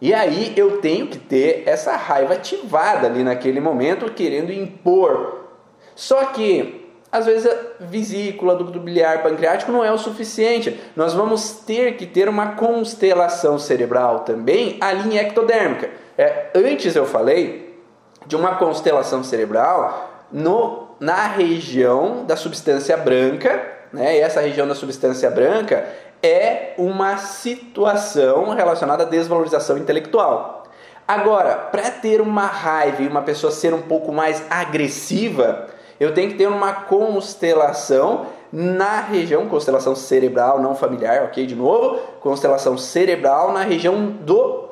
[0.00, 5.48] E aí eu tenho que ter essa raiva ativada ali naquele momento, querendo impor.
[5.94, 6.78] Só que
[7.10, 10.78] às vezes a vesícula, ducto biliar, pancreático não é o suficiente.
[10.94, 15.90] Nós vamos ter que ter uma constelação cerebral também, a linha ectodérmica.
[16.16, 17.78] É, antes eu falei
[18.26, 24.16] de uma constelação cerebral no, na região da substância branca, né?
[24.16, 25.86] E essa região da substância branca
[26.22, 30.64] é uma situação relacionada à desvalorização intelectual.
[31.06, 36.30] Agora, para ter uma raiva e uma pessoa ser um pouco mais agressiva, eu tenho
[36.30, 41.46] que ter uma constelação na região, constelação cerebral, não familiar, ok?
[41.46, 44.68] De novo, constelação cerebral na região do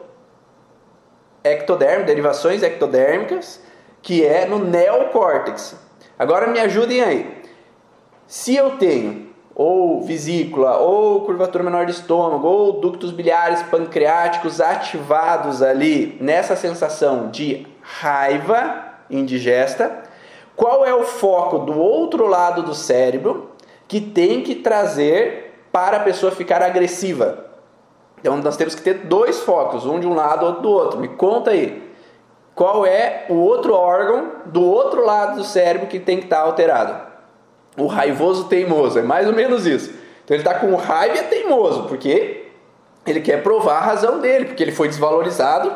[1.43, 3.61] ectodermo, derivações ectodérmicas,
[4.03, 5.77] que é no neocórtex.
[6.19, 7.46] Agora me ajudem aí.
[8.27, 15.62] Se eu tenho ou vesícula, ou curvatura menor do estômago, ou ductos biliares pancreáticos ativados
[15.62, 20.03] ali nessa sensação de raiva indigesta,
[20.55, 23.51] qual é o foco do outro lado do cérebro
[23.89, 27.47] que tem que trazer para a pessoa ficar agressiva?
[28.19, 31.01] Então nós temos que ter dois focos, um de um lado, outro do outro.
[31.01, 31.83] Me conta aí.
[32.55, 37.06] Qual é o outro órgão do outro lado do cérebro que tem que estar alterado?
[37.79, 39.91] O raivoso teimoso, é mais ou menos isso.
[40.25, 42.47] Então ele está com raiva e é teimoso, porque
[43.07, 45.73] ele quer provar a razão dele, porque ele foi desvalorizado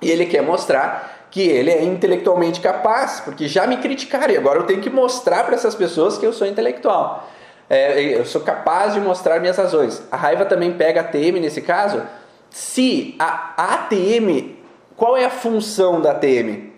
[0.00, 4.60] e ele quer mostrar que ele é intelectualmente capaz, porque já me criticaram e agora
[4.60, 7.28] eu tenho que mostrar para essas pessoas que eu sou intelectual.
[7.68, 10.02] É, eu sou capaz de mostrar minhas razões.
[10.12, 12.02] A raiva também pega a ATM nesse caso.
[12.50, 14.54] Se a ATM,
[14.96, 16.70] qual é a função da ATM?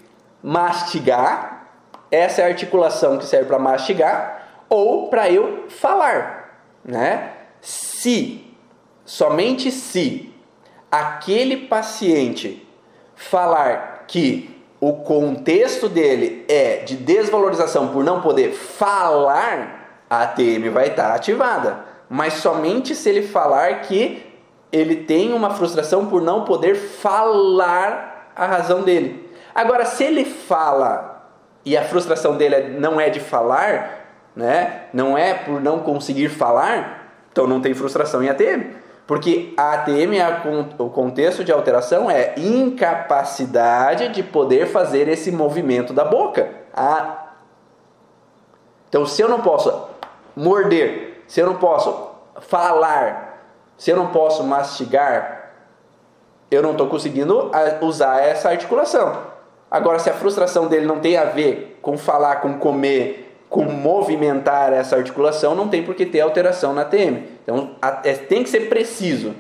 [0.43, 1.56] Mastigar,
[2.11, 6.61] essa é a articulação que serve para mastigar, ou para eu falar.
[6.85, 7.33] Né?
[7.61, 8.45] Se,
[9.05, 10.33] somente se,
[10.91, 12.67] aquele paciente
[13.15, 20.89] falar que o contexto dele é de desvalorização por não poder falar, a ATM vai
[20.89, 21.85] estar ativada.
[22.09, 24.25] Mas somente se ele falar que
[24.71, 29.31] ele tem uma frustração por não poder falar a razão dele.
[29.55, 31.06] Agora, se ele fala
[31.67, 34.83] e a frustração dele não é de falar, né?
[34.93, 38.71] Não é por não conseguir falar, então não tem frustração em ATM.
[39.05, 40.43] Porque a ATM, é
[40.79, 46.49] o contexto de alteração é incapacidade de poder fazer esse movimento da boca.
[46.73, 47.33] A...
[48.89, 49.89] Então, se eu não posso
[50.37, 52.11] morder, se eu não posso
[52.43, 53.43] falar,
[53.77, 55.51] se eu não posso mastigar,
[56.49, 57.51] eu não estou conseguindo
[57.81, 59.36] usar essa articulação.
[59.71, 64.73] Agora, se a frustração dele não tem a ver com falar, com comer, com movimentar
[64.73, 67.25] essa articulação, não tem por que ter alteração na TM.
[67.43, 69.35] Então a, é, tem que ser preciso.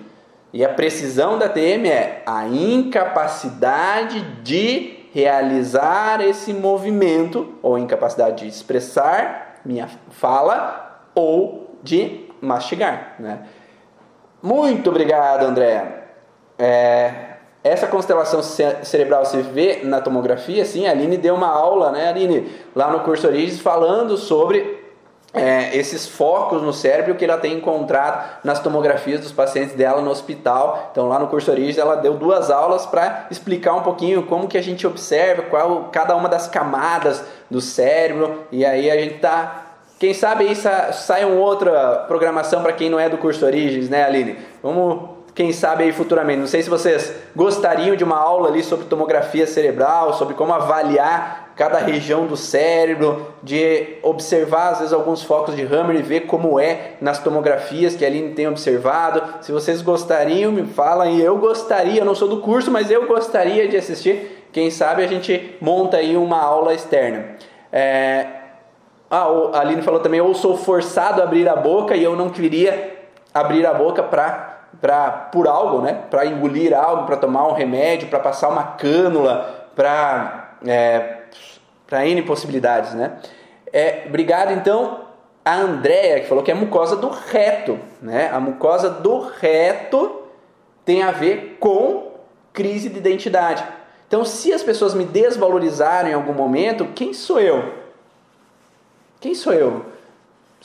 [0.53, 8.49] E a precisão da TM é a incapacidade de realizar esse movimento, ou incapacidade de
[8.49, 13.17] expressar minha fala, ou de mastigar.
[13.19, 13.41] Né?
[14.43, 16.05] Muito obrigado, André.
[16.59, 17.36] É,
[17.69, 22.51] essa constelação cerebral se vê na tomografia, sim, a Aline deu uma aula, né, Aline,
[22.75, 24.85] lá no curso Origens, falando sobre
[25.33, 30.11] é, esses focos no cérebro que ela tem encontrado nas tomografias dos pacientes dela no
[30.11, 30.89] hospital.
[30.91, 34.57] Então, lá no curso Origens, ela deu duas aulas para explicar um pouquinho como que
[34.57, 38.45] a gente observa qual cada uma das camadas do cérebro.
[38.51, 39.63] E aí a gente tá
[39.99, 44.05] quem sabe aí sai uma outra programação para quem não é do curso Origens, né,
[44.05, 44.37] Aline?
[44.63, 46.41] Vamos quem sabe aí futuramente.
[46.41, 51.53] Não sei se vocês gostariam de uma aula ali sobre tomografia cerebral, sobre como avaliar
[51.55, 56.59] cada região do cérebro, de observar às vezes alguns focos de Hammer e ver como
[56.59, 59.23] é nas tomografias que a Aline tem observado.
[59.43, 63.69] Se vocês gostariam, me falam e eu gostaria, não sou do curso, mas eu gostaria
[63.69, 64.49] de assistir.
[64.53, 67.37] Quem sabe a gente monta aí uma aula externa.
[67.71, 68.27] É...
[69.11, 72.31] Ah, a Aline falou também, eu sou forçado a abrir a boca e eu não
[72.31, 72.97] queria
[73.35, 76.03] abrir a boca para para por algo, né?
[76.11, 81.17] Para engolir algo, para tomar um remédio, para passar uma cânula, para é,
[81.87, 83.19] para N possibilidades, né?
[83.73, 85.07] É, obrigado então
[85.45, 88.31] a Andrea que falou que é mucosa do reto, né?
[88.33, 90.23] A mucosa do reto
[90.85, 92.13] tem a ver com
[92.53, 93.65] crise de identidade.
[94.09, 97.75] Então, se as pessoas me desvalorizarem em algum momento, quem sou eu?
[99.21, 99.85] Quem sou eu?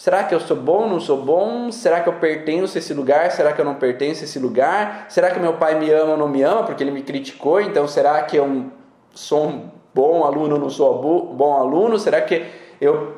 [0.02, 1.72] Será que eu sou bom, não sou bom?
[1.72, 3.32] Será que eu pertenço a esse lugar?
[3.32, 5.06] Será que eu não pertenço a esse lugar?
[5.08, 7.62] Será que meu pai me ama ou não me ama porque ele me criticou?
[7.62, 8.66] Então será que eu
[9.14, 12.00] sou um bom aluno ou não sou um bom aluno?
[12.00, 12.44] Será que
[12.82, 13.16] eu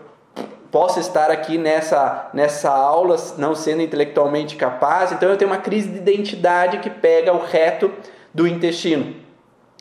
[0.69, 5.13] posso estar aqui nessa, nessa aula não sendo intelectualmente capaz?
[5.13, 7.93] Então eu tenho uma crise de identidade que pega o reto
[8.33, 9.15] do intestino.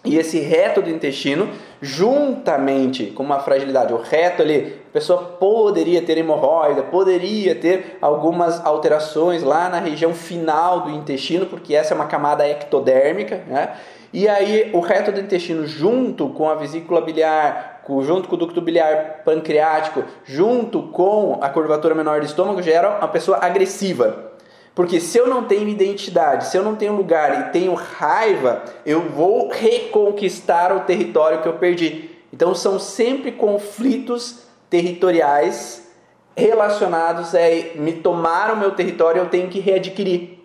[0.04, 1.48] E esse reto do intestino,
[1.80, 8.62] juntamente com uma fragilidade, o reto ali, a pessoa poderia ter hemorroida, poderia ter algumas
[8.62, 13.72] alterações lá na região final do intestino, porque essa é uma camada ectodérmica, né?
[14.12, 18.60] E aí o reto do intestino junto com a vesícula biliar, junto com o ducto
[18.60, 24.32] biliar pancreático, junto com a curvatura menor do estômago, gera uma pessoa agressiva.
[24.74, 29.00] Porque se eu não tenho identidade, se eu não tenho lugar e tenho raiva, eu
[29.00, 32.10] vou reconquistar o território que eu perdi.
[32.30, 35.86] Então são sempre conflitos territoriais
[36.34, 37.40] relacionados a
[37.74, 40.38] me tomar o meu território, eu tenho que readquirir.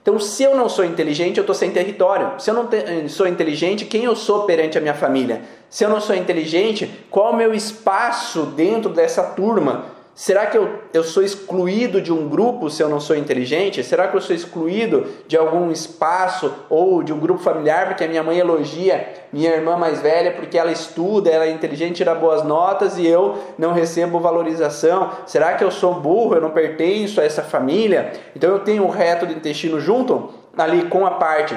[0.00, 2.40] Então, se eu não sou inteligente, eu estou sem território.
[2.40, 2.70] Se eu não
[3.06, 5.42] sou inteligente, quem eu sou perante a minha família?
[5.68, 9.84] Se eu não sou inteligente, qual é o meu espaço dentro dessa turma?
[10.18, 13.84] Será que eu, eu sou excluído de um grupo se eu não sou inteligente?
[13.84, 18.08] Será que eu sou excluído de algum espaço ou de um grupo familiar porque a
[18.08, 22.42] minha mãe elogia minha irmã mais velha porque ela estuda, ela é inteligente, tira boas
[22.42, 25.10] notas e eu não recebo valorização?
[25.26, 28.14] Será que eu sou burro, eu não pertenço a essa família?
[28.34, 31.54] Então eu tenho o reto do intestino junto ali com a parte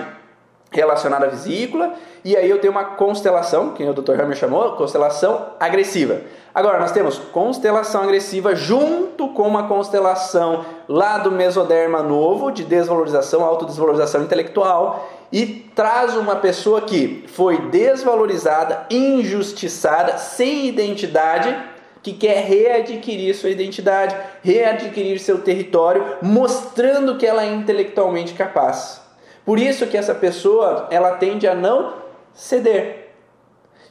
[0.71, 1.93] relacionada à vesícula,
[2.23, 4.19] e aí eu tenho uma constelação, que o Dr.
[4.21, 6.21] Hammer chamou, constelação agressiva.
[6.53, 13.43] Agora, nós temos constelação agressiva junto com uma constelação lá do mesoderma novo, de desvalorização,
[13.43, 21.55] autodesvalorização intelectual, e traz uma pessoa que foi desvalorizada, injustiçada, sem identidade,
[22.01, 29.01] que quer readquirir sua identidade, readquirir seu território, mostrando que ela é intelectualmente capaz.
[29.45, 31.93] Por isso que essa pessoa, ela tende a não
[32.33, 33.08] ceder.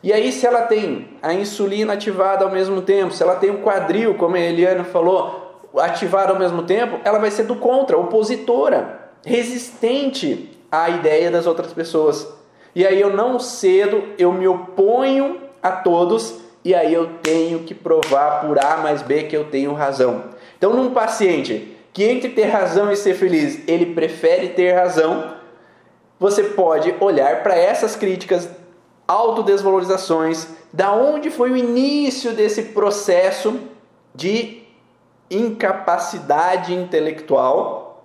[0.03, 3.63] E aí, se ela tem a insulina ativada ao mesmo tempo, se ela tem o
[3.63, 9.11] quadril, como a Eliane falou, ativado ao mesmo tempo, ela vai ser do contra, opositora,
[9.25, 12.27] resistente à ideia das outras pessoas.
[12.75, 17.75] E aí eu não cedo, eu me oponho a todos e aí eu tenho que
[17.75, 20.25] provar por A mais B que eu tenho razão.
[20.57, 25.35] Então, num paciente que entre ter razão e ser feliz, ele prefere ter razão,
[26.19, 28.49] você pode olhar para essas críticas
[29.09, 33.59] autodesvalorizações, da onde foi o início desse processo
[34.15, 34.63] de
[35.31, 38.05] incapacidade intelectual,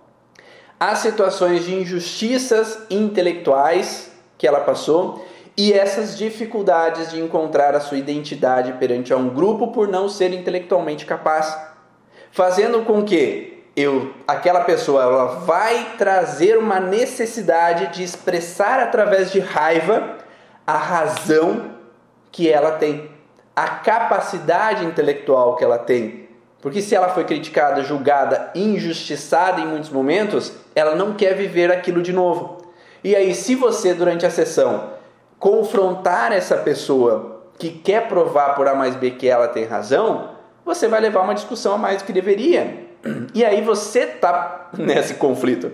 [0.80, 5.26] as situações de injustiças intelectuais que ela passou
[5.56, 10.34] e essas dificuldades de encontrar a sua identidade perante a um grupo por não ser
[10.34, 11.56] intelectualmente capaz,
[12.32, 19.39] fazendo com que eu, aquela pessoa ela vai trazer uma necessidade de expressar através de
[19.39, 20.18] raiva
[20.66, 21.72] a razão
[22.32, 23.09] que ela tem,
[23.55, 26.28] a capacidade intelectual que ela tem.
[26.61, 32.01] Porque se ela foi criticada, julgada, injustiçada em muitos momentos, ela não quer viver aquilo
[32.01, 32.64] de novo.
[33.03, 34.91] E aí, se você durante a sessão
[35.38, 40.30] confrontar essa pessoa que quer provar por A mais B que ela tem razão,
[40.64, 42.88] você vai levar uma discussão a mais do que deveria.
[43.34, 45.72] E aí você está nesse conflito.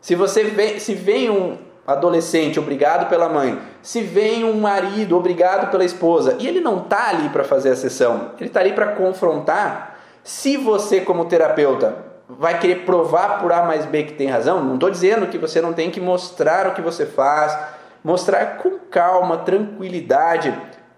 [0.00, 5.70] Se você vê, se vem um, adolescente obrigado pela mãe, se vem um marido obrigado
[5.70, 8.92] pela esposa e ele não está ali para fazer a sessão, ele está ali para
[8.92, 9.98] confrontar.
[10.22, 11.96] Se você, como terapeuta,
[12.28, 15.60] vai querer provar por A mais B que tem razão, não estou dizendo que você
[15.60, 17.58] não tem que mostrar o que você faz,
[18.04, 20.56] mostrar com calma, tranquilidade,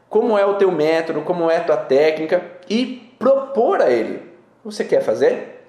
[0.09, 4.23] como é o teu método, como é a tua técnica e propor a ele.
[4.65, 5.67] Você quer fazer?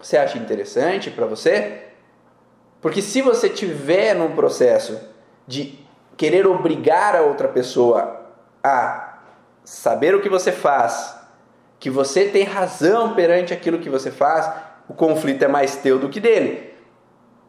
[0.00, 1.91] Você acha interessante para você?
[2.82, 5.00] Porque se você tiver num processo
[5.46, 5.78] de
[6.16, 8.26] querer obrigar a outra pessoa
[8.62, 9.20] a
[9.64, 11.16] saber o que você faz,
[11.78, 14.50] que você tem razão perante aquilo que você faz,
[14.88, 16.72] o conflito é mais teu do que dele.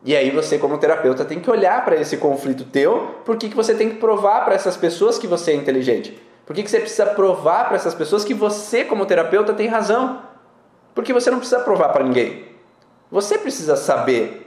[0.06, 3.74] E aí você, como terapeuta, tem que olhar para esse conflito teu, porque que você
[3.74, 6.20] tem que provar para essas pessoas que você é inteligente.
[6.46, 10.22] Por que, que você precisa provar para essas pessoas que você, como terapeuta, tem razão?
[10.94, 12.46] Porque você não precisa provar para ninguém.
[13.10, 14.43] Você precisa saber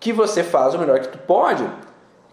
[0.00, 1.68] que você faz o melhor que tu pode,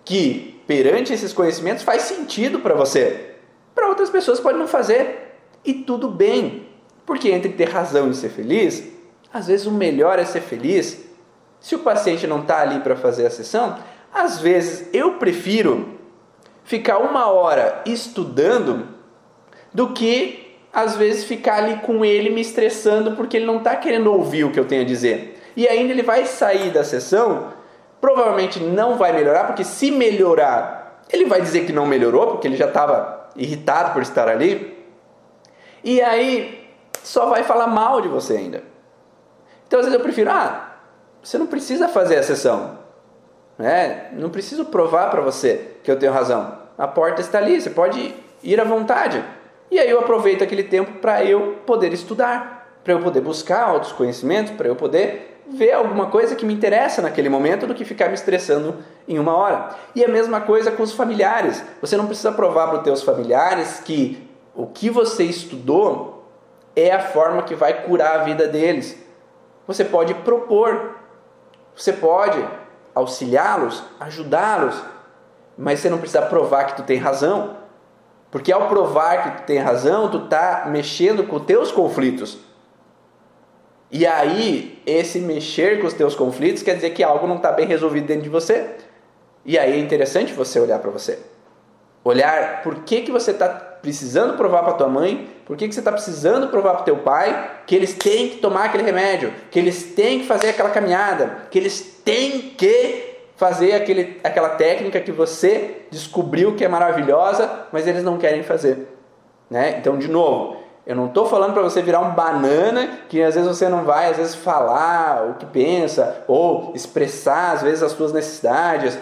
[0.03, 3.35] que perante esses conhecimentos faz sentido para você.
[3.73, 6.67] Para outras pessoas pode não fazer e tudo bem,
[7.05, 8.83] porque entre ter razão e ser feliz,
[9.33, 11.05] às vezes o melhor é ser feliz.
[11.59, 13.77] Se o paciente não está ali para fazer a sessão,
[14.13, 15.95] às vezes eu prefiro
[16.63, 18.87] ficar uma hora estudando
[19.73, 24.11] do que às vezes ficar ali com ele me estressando porque ele não está querendo
[24.11, 25.41] ouvir o que eu tenho a dizer.
[25.55, 27.53] E ainda ele vai sair da sessão
[27.99, 32.57] provavelmente não vai melhorar, porque se melhorar, ele vai dizer que não melhorou, porque ele
[32.57, 34.75] já estava irritado por estar ali.
[35.83, 36.69] E aí
[37.03, 38.63] só vai falar mal de você ainda.
[39.67, 40.75] Então às vezes eu prefiro, ah,
[41.21, 42.77] você não precisa fazer a sessão.
[43.57, 44.09] Né?
[44.13, 46.59] Não preciso provar para você que eu tenho razão.
[46.77, 49.23] A porta está ali, você pode ir à vontade.
[49.71, 53.91] E aí eu aproveito aquele tempo para eu poder estudar, para eu poder buscar outros
[53.91, 58.07] conhecimentos, para eu poder ver alguma coisa que me interessa naquele momento do que ficar
[58.07, 58.77] me estressando
[59.07, 59.69] em uma hora.
[59.93, 61.63] E a mesma coisa com os familiares.
[61.81, 66.25] Você não precisa provar para os teus familiares que o que você estudou
[66.75, 68.97] é a forma que vai curar a vida deles.
[69.67, 70.95] Você pode propor,
[71.75, 72.43] você pode
[72.93, 74.81] auxiliá-los, ajudá-los,
[75.57, 77.57] mas você não precisa provar que tu tem razão.
[78.31, 82.37] Porque ao provar que tu tem razão, tu está mexendo com teus conflitos.
[83.91, 87.67] E aí, esse mexer com os teus conflitos quer dizer que algo não está bem
[87.67, 88.65] resolvido dentro de você.
[89.45, 91.19] E aí é interessante você olhar para você.
[92.03, 95.79] Olhar por que, que você está precisando provar para tua mãe, por que, que você
[95.79, 99.93] está precisando provar para teu pai que eles têm que tomar aquele remédio, que eles
[99.93, 105.81] têm que fazer aquela caminhada, que eles têm que fazer aquele, aquela técnica que você
[105.91, 108.87] descobriu que é maravilhosa, mas eles não querem fazer.
[109.49, 109.77] Né?
[109.79, 113.49] Então, de novo, eu não estou falando para você virar um banana que às vezes
[113.49, 118.13] você não vai às vezes falar o que pensa ou expressar às vezes as suas
[118.13, 118.97] necessidades.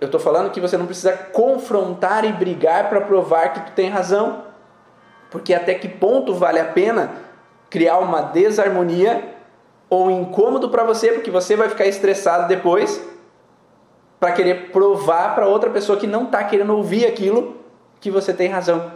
[0.00, 3.90] Eu estou falando que você não precisa confrontar e brigar para provar que tu tem
[3.90, 4.44] razão.
[5.28, 7.10] Porque até que ponto vale a pena
[7.68, 9.34] criar uma desarmonia
[9.90, 13.02] ou incômodo para você, porque você vai ficar estressado depois
[14.20, 17.56] para querer provar para outra pessoa que não está querendo ouvir aquilo
[18.00, 18.92] que você tem razão.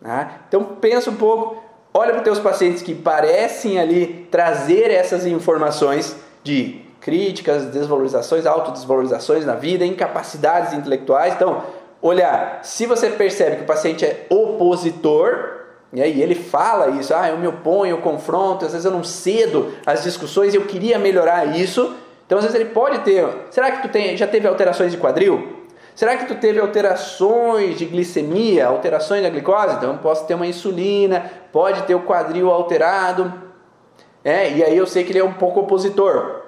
[0.00, 0.30] Né?
[0.48, 1.62] Então pensa um pouco,
[1.94, 9.44] olha para os teus pacientes que parecem ali trazer essas informações de críticas, desvalorizações, autodesvalorizações
[9.44, 11.34] na vida, incapacidades intelectuais.
[11.34, 11.62] Então,
[12.00, 15.62] olhar, se você percebe que o paciente é opositor,
[15.92, 19.04] e aí ele fala isso, ah, eu me oponho, eu confronto, às vezes eu não
[19.04, 21.94] cedo às discussões, eu queria melhorar isso.
[22.24, 25.61] Então às vezes ele pode ter, será que tu tem, já teve alterações de quadril?
[25.94, 29.76] Será que tu teve alterações de glicemia, alterações da glicose?
[29.76, 33.32] Então posso ter uma insulina, pode ter o quadril alterado.
[34.24, 36.42] É, e aí eu sei que ele é um pouco opositor.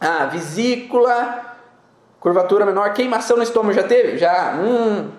[0.00, 1.56] Ah, vesícula,
[2.20, 4.16] curvatura menor, queimação no estômago já teve?
[4.16, 5.10] Já, hum,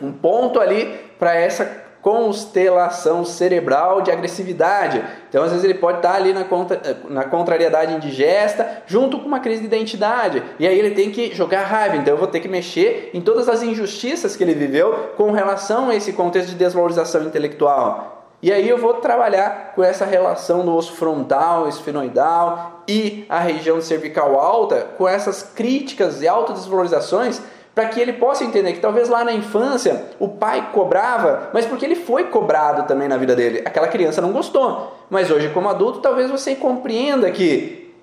[0.00, 0.86] um ponto ali
[1.18, 1.64] para essa
[2.02, 5.02] constelação cerebral de agressividade.
[5.28, 9.40] Então, às vezes, ele pode estar ali na, contra, na contrariedade indigesta, junto com uma
[9.40, 10.42] crise de identidade.
[10.58, 11.96] E aí ele tem que jogar raiva.
[11.96, 15.90] Então, eu vou ter que mexer em todas as injustiças que ele viveu com relação
[15.90, 18.20] a esse contexto de desvalorização intelectual.
[18.42, 23.82] E aí eu vou trabalhar com essa relação do osso frontal, esfenoidal e a região
[23.82, 27.42] cervical alta, com essas críticas e autodesvalorizações
[27.74, 31.84] para que ele possa entender que talvez lá na infância o pai cobrava, mas porque
[31.84, 33.62] ele foi cobrado também na vida dele.
[33.64, 37.94] Aquela criança não gostou, mas hoje como adulto talvez você compreenda que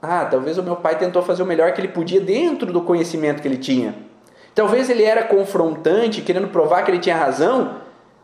[0.00, 3.42] ah, talvez o meu pai tentou fazer o melhor que ele podia dentro do conhecimento
[3.42, 3.94] que ele tinha.
[4.54, 7.76] Talvez ele era confrontante, querendo provar que ele tinha razão,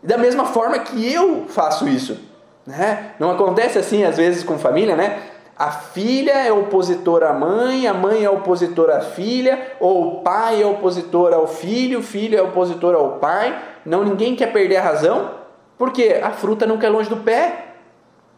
[0.02, 2.18] da mesma forma que eu faço isso.
[2.66, 3.12] Né?
[3.18, 5.20] Não acontece assim às vezes com família, né?
[5.58, 10.62] A filha é opositora à mãe, a mãe é opositora à filha, ou o pai
[10.62, 13.58] é opositor ao filho, o filho é opositor ao pai.
[13.84, 15.30] Não, ninguém quer perder a razão,
[15.78, 17.68] porque a fruta nunca é longe do pé.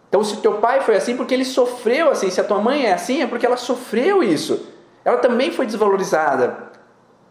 [0.09, 2.31] Então, se teu pai foi assim, porque ele sofreu assim.
[2.31, 4.69] Se a tua mãe é assim, é porque ela sofreu isso.
[5.05, 6.69] Ela também foi desvalorizada.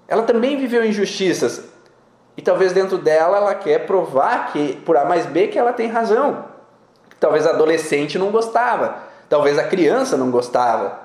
[0.05, 1.63] Ela também viveu injustiças.
[2.35, 5.87] E talvez dentro dela ela quer provar que, por A mais B, que ela tem
[5.87, 6.45] razão.
[7.19, 9.06] Talvez a adolescente não gostava.
[9.29, 10.99] Talvez a criança não gostava,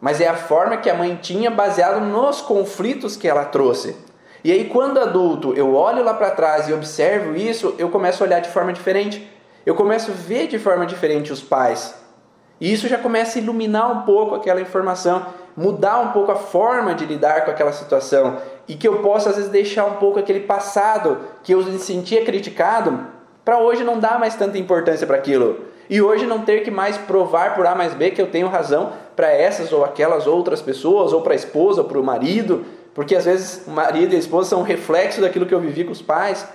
[0.00, 3.96] mas é a forma que a mãe tinha baseado nos conflitos que ela trouxe.
[4.42, 8.26] E aí, quando adulto, eu olho lá para trás e observo isso, eu começo a
[8.26, 9.30] olhar de forma diferente.
[9.66, 11.94] Eu começo a ver de forma diferente os pais.
[12.58, 16.94] E isso já começa a iluminar um pouco aquela informação, mudar um pouco a forma
[16.94, 18.38] de lidar com aquela situação.
[18.66, 22.24] E que eu possa, às vezes, deixar um pouco aquele passado que eu me sentia
[22.24, 23.06] criticado,
[23.44, 25.69] para hoje não dar mais tanta importância para aquilo.
[25.90, 28.92] E hoje não ter que mais provar por A mais B que eu tenho razão
[29.16, 32.64] para essas ou aquelas outras pessoas, ou para a esposa, ou para o marido,
[32.94, 35.82] porque às vezes o marido e a esposa são um reflexo daquilo que eu vivi
[35.82, 36.46] com os pais.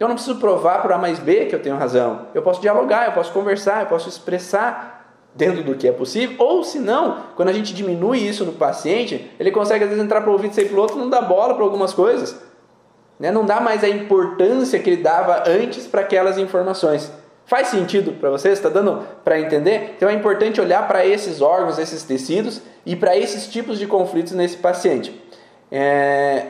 [0.00, 2.26] Eu não preciso provar por A mais B que eu tenho razão.
[2.34, 6.64] Eu posso dialogar, eu posso conversar, eu posso expressar dentro do que é possível, ou
[6.64, 10.28] se não, quando a gente diminui isso no paciente, ele consegue às vezes entrar para
[10.28, 12.36] o ouvido e sair para outro, não dá bola para algumas coisas.
[13.18, 13.30] Né?
[13.30, 17.21] Não dá mais a importância que ele dava antes para aquelas informações.
[17.44, 18.50] Faz sentido para você?
[18.50, 19.94] Está dando para entender?
[19.96, 24.32] Então é importante olhar para esses órgãos, esses tecidos e para esses tipos de conflitos
[24.32, 25.20] nesse paciente.
[25.70, 26.46] É...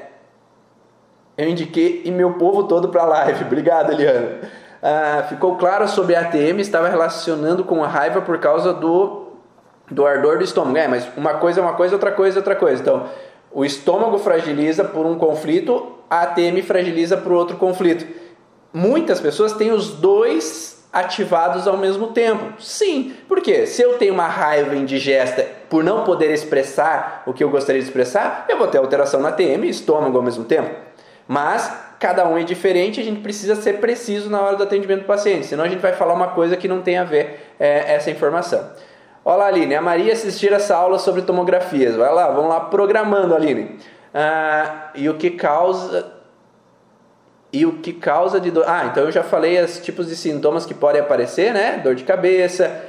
[1.36, 3.44] Eu indiquei e meu povo todo para a live.
[3.46, 4.40] Obrigado, Eliana.
[4.82, 9.28] Ah, ficou claro sobre a ATM, estava relacionando com a raiva por causa do,
[9.90, 10.76] do ardor do estômago.
[10.76, 12.82] É, mas uma coisa é uma coisa, outra coisa é outra coisa.
[12.82, 13.08] Então,
[13.52, 18.04] o estômago fragiliza por um conflito, a ATM fragiliza por outro conflito.
[18.72, 22.60] Muitas pessoas têm os dois ativados ao mesmo tempo?
[22.60, 27.48] Sim, porque se eu tenho uma raiva indigesta por não poder expressar o que eu
[27.48, 30.70] gostaria de expressar, eu vou ter alteração na TM e estômago ao mesmo tempo.
[31.26, 35.06] Mas cada um é diferente, a gente precisa ser preciso na hora do atendimento do
[35.06, 38.10] paciente, senão a gente vai falar uma coisa que não tem a ver é, essa
[38.10, 38.70] informação.
[39.24, 39.76] Olá, Aline.
[39.76, 41.94] A Maria assistir essa aula sobre tomografias.
[41.94, 43.78] Vai lá, vamos lá programando, Aline.
[44.12, 46.21] Ah, e o que causa
[47.52, 48.64] e o que causa de dor.
[48.66, 51.80] Ah, então eu já falei os tipos de sintomas que podem aparecer, né?
[51.84, 52.80] Dor de cabeça,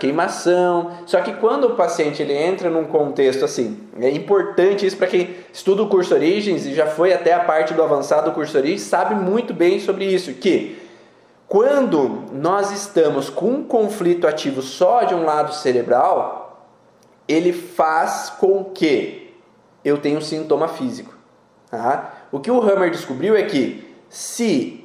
[0.00, 0.90] queimação.
[1.06, 5.36] Só que quando o paciente ele entra num contexto assim, é importante isso para quem
[5.52, 8.82] estuda o curso Origens e já foi até a parte do avançado do curso Origens,
[8.82, 10.82] sabe muito bem sobre isso, que
[11.46, 16.66] quando nós estamos com um conflito ativo só de um lado cerebral,
[17.28, 19.32] ele faz com que
[19.84, 21.14] eu tenha um sintoma físico.
[21.70, 22.15] Tá?
[22.30, 24.84] O que o Hammer descobriu é que se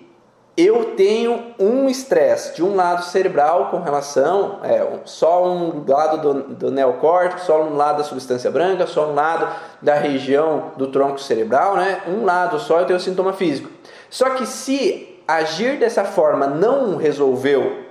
[0.55, 6.43] eu tenho um estresse de um lado cerebral com relação, é, só um lado do,
[6.55, 9.47] do neocórtex, só um lado da substância branca, só um lado
[9.81, 12.01] da região do tronco cerebral, né?
[12.07, 13.69] um lado só eu tenho sintoma físico.
[14.09, 17.85] Só que se agir dessa forma não resolveu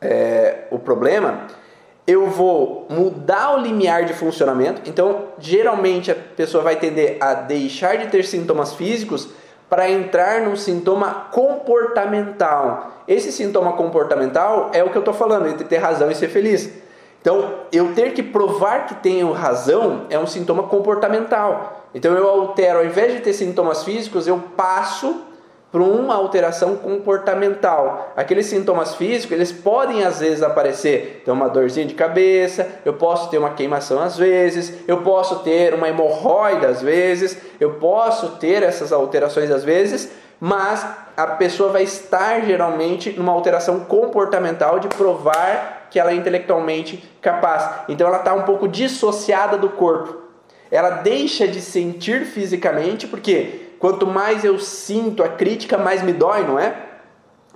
[0.00, 1.46] é, o problema,
[2.10, 4.82] eu vou mudar o limiar de funcionamento.
[4.84, 9.28] Então, geralmente a pessoa vai tender a deixar de ter sintomas físicos
[9.68, 13.04] para entrar num sintoma comportamental.
[13.06, 16.68] Esse sintoma comportamental é o que eu estou falando, entre ter razão e ser feliz.
[17.20, 21.86] Então, eu ter que provar que tenho razão é um sintoma comportamental.
[21.94, 25.26] Então, eu altero, ao invés de ter sintomas físicos, eu passo
[25.70, 28.12] para uma alteração comportamental.
[28.16, 33.30] Aqueles sintomas físicos, eles podem às vezes aparecer, então uma dorzinha de cabeça, eu posso
[33.30, 38.62] ter uma queimação às vezes, eu posso ter uma hemorroida às vezes, eu posso ter
[38.62, 40.10] essas alterações às vezes,
[40.40, 40.84] mas
[41.16, 47.68] a pessoa vai estar geralmente numa alteração comportamental de provar que ela é intelectualmente capaz.
[47.88, 50.18] Então ela está um pouco dissociada do corpo.
[50.70, 56.46] Ela deixa de sentir fisicamente, porque quanto mais eu sinto a crítica, mais me dói,
[56.46, 56.76] não é?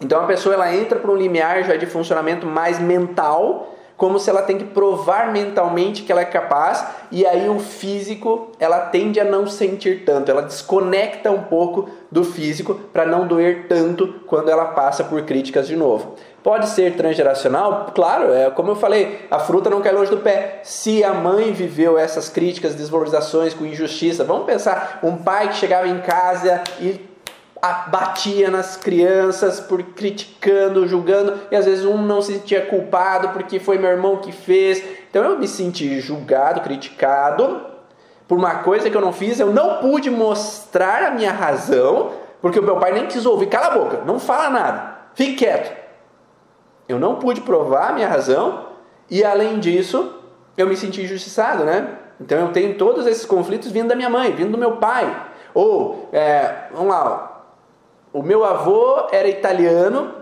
[0.01, 4.29] Então a pessoa ela entra para um limiar já de funcionamento mais mental, como se
[4.29, 9.21] ela tem que provar mentalmente que ela é capaz, e aí o físico ela tende
[9.21, 14.51] a não sentir tanto, ela desconecta um pouco do físico para não doer tanto quando
[14.51, 16.15] ela passa por críticas de novo.
[16.43, 17.93] Pode ser transgeracional?
[17.95, 20.61] Claro, é como eu falei, a fruta não cai longe do pé.
[20.63, 25.89] Se a mãe viveu essas críticas, desvalorizações com injustiça, vamos pensar, um pai que chegava
[25.89, 27.14] em casa e
[27.73, 33.59] batia nas crianças por criticando, julgando, e às vezes um não se sentia culpado porque
[33.59, 34.83] foi meu irmão que fez.
[35.11, 37.67] Então eu me senti julgado, criticado
[38.27, 42.59] por uma coisa que eu não fiz, eu não pude mostrar a minha razão, porque
[42.59, 45.85] o meu pai nem quis ouvir, cala a boca, não fala nada, fique quieto.
[46.89, 48.67] Eu não pude provar a minha razão
[49.11, 50.15] e, além disso,
[50.57, 51.99] eu me senti injustiçado, né?
[52.21, 55.29] Então eu tenho todos esses conflitos vindo da minha mãe, vindo do meu pai.
[55.53, 57.34] Ou, é, vamos lá,
[58.15, 60.15] o meu avô era italiano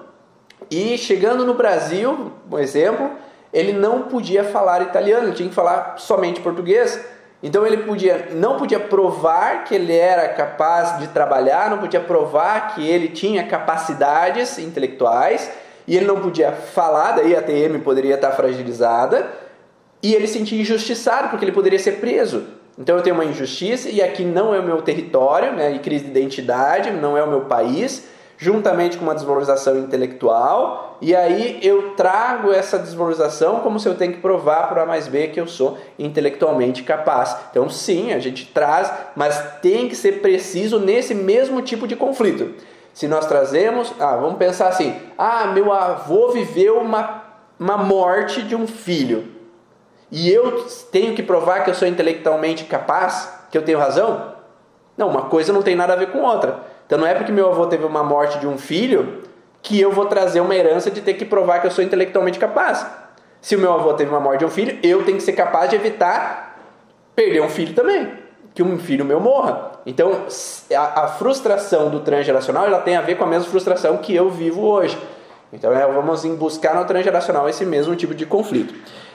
[0.70, 3.10] e chegando no Brasil, um exemplo,
[3.52, 6.98] ele não podia falar italiano, ele tinha que falar somente português.
[7.42, 12.74] Então ele podia, não podia provar que ele era capaz de trabalhar, não podia provar
[12.74, 15.50] que ele tinha capacidades intelectuais,
[15.86, 19.28] e ele não podia falar, daí a TM poderia estar fragilizada,
[20.02, 22.61] e ele se sentia injustiçado porque ele poderia ser preso.
[22.78, 26.04] Então eu tenho uma injustiça e aqui não é o meu território, né, e crise
[26.04, 28.08] de identidade, não é o meu país,
[28.38, 34.14] juntamente com uma desvalorização intelectual, e aí eu trago essa desvalorização como se eu tenho
[34.14, 37.36] que provar para A mais B que eu sou intelectualmente capaz.
[37.50, 42.54] Então sim, a gente traz, mas tem que ser preciso nesse mesmo tipo de conflito.
[42.94, 47.22] Se nós trazemos, ah, vamos pensar assim: ah, meu avô viveu uma,
[47.58, 49.41] uma morte de um filho
[50.12, 54.34] e eu tenho que provar que eu sou intelectualmente capaz, que eu tenho razão?
[54.96, 56.60] Não, uma coisa não tem nada a ver com outra.
[56.86, 59.22] Então não é porque meu avô teve uma morte de um filho
[59.62, 62.86] que eu vou trazer uma herança de ter que provar que eu sou intelectualmente capaz.
[63.40, 65.70] Se o meu avô teve uma morte de um filho, eu tenho que ser capaz
[65.70, 66.58] de evitar
[67.16, 68.22] perder um filho também
[68.54, 69.72] que um filho meu morra.
[69.86, 70.26] Então,
[70.76, 74.30] a, a, frustração do transgeracional ela tem a ver com a mesma frustração que eu
[74.30, 74.98] vivo hoje.
[75.52, 78.74] Então, é, vamos buscar no transgeracional esse mesmo tipo de conflito.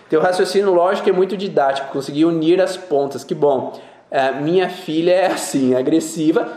[0.09, 3.79] Teu raciocínio lógico é muito didático, consegui unir as pontas, que bom.
[4.09, 6.47] É, minha filha é assim, agressiva,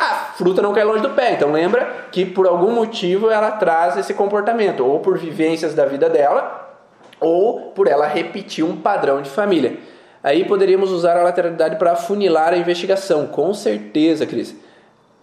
[0.00, 1.32] a fruta não cai longe do pé.
[1.32, 6.08] Então, lembra que por algum motivo ela traz esse comportamento, ou por vivências da vida
[6.08, 6.76] dela,
[7.20, 9.78] ou por ela repetir um padrão de família.
[10.22, 14.54] Aí poderíamos usar a lateralidade para afunilar a investigação, com certeza, Cris.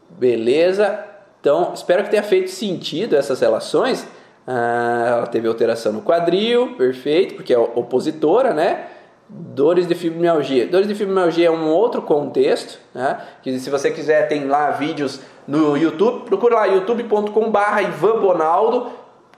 [0.09, 0.99] Beleza?
[1.41, 4.07] Então, espero que tenha feito sentido essas relações.
[4.47, 8.87] Ah, ela teve alteração no quadril, perfeito, porque é opositora, né?
[9.27, 10.67] Dores de fibromialgia.
[10.67, 13.19] Dores de fibromialgia é um outro contexto, né?
[13.41, 18.87] Que se você quiser tem lá vídeos no YouTube, procura lá youtube.com/barra Ivan Bonaldo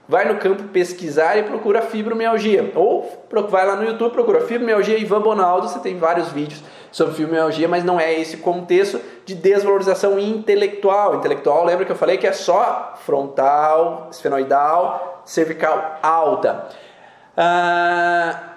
[0.08, 2.72] vai no campo pesquisar e procura fibromialgia.
[2.74, 7.68] Ou vai lá no YouTube, procura fibromialgia Ivan Bonaldo, você tem vários vídeos sobre fibromialgia,
[7.68, 11.16] mas não é esse contexto de desvalorização intelectual.
[11.16, 16.66] Intelectual, lembra que eu falei que é só frontal, esfenoidal, cervical alta.
[17.36, 18.54] Ah,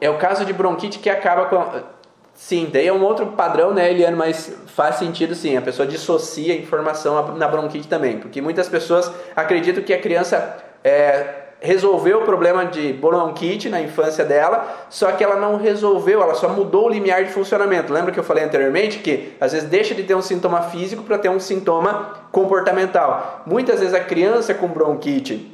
[0.00, 1.94] é o caso de bronquite que acaba com
[2.34, 6.52] Sim, daí é um outro padrão, né, Eliane, mas faz sentido sim, a pessoa dissocia
[6.52, 12.24] a informação na bronquite também, porque muitas pessoas acreditam que a criança é, resolveu o
[12.26, 16.88] problema de bronquite na infância dela, só que ela não resolveu, ela só mudou o
[16.90, 17.90] limiar de funcionamento.
[17.90, 21.16] Lembra que eu falei anteriormente que às vezes deixa de ter um sintoma físico para
[21.16, 23.40] ter um sintoma comportamental.
[23.46, 25.50] Muitas vezes a criança com bronquite,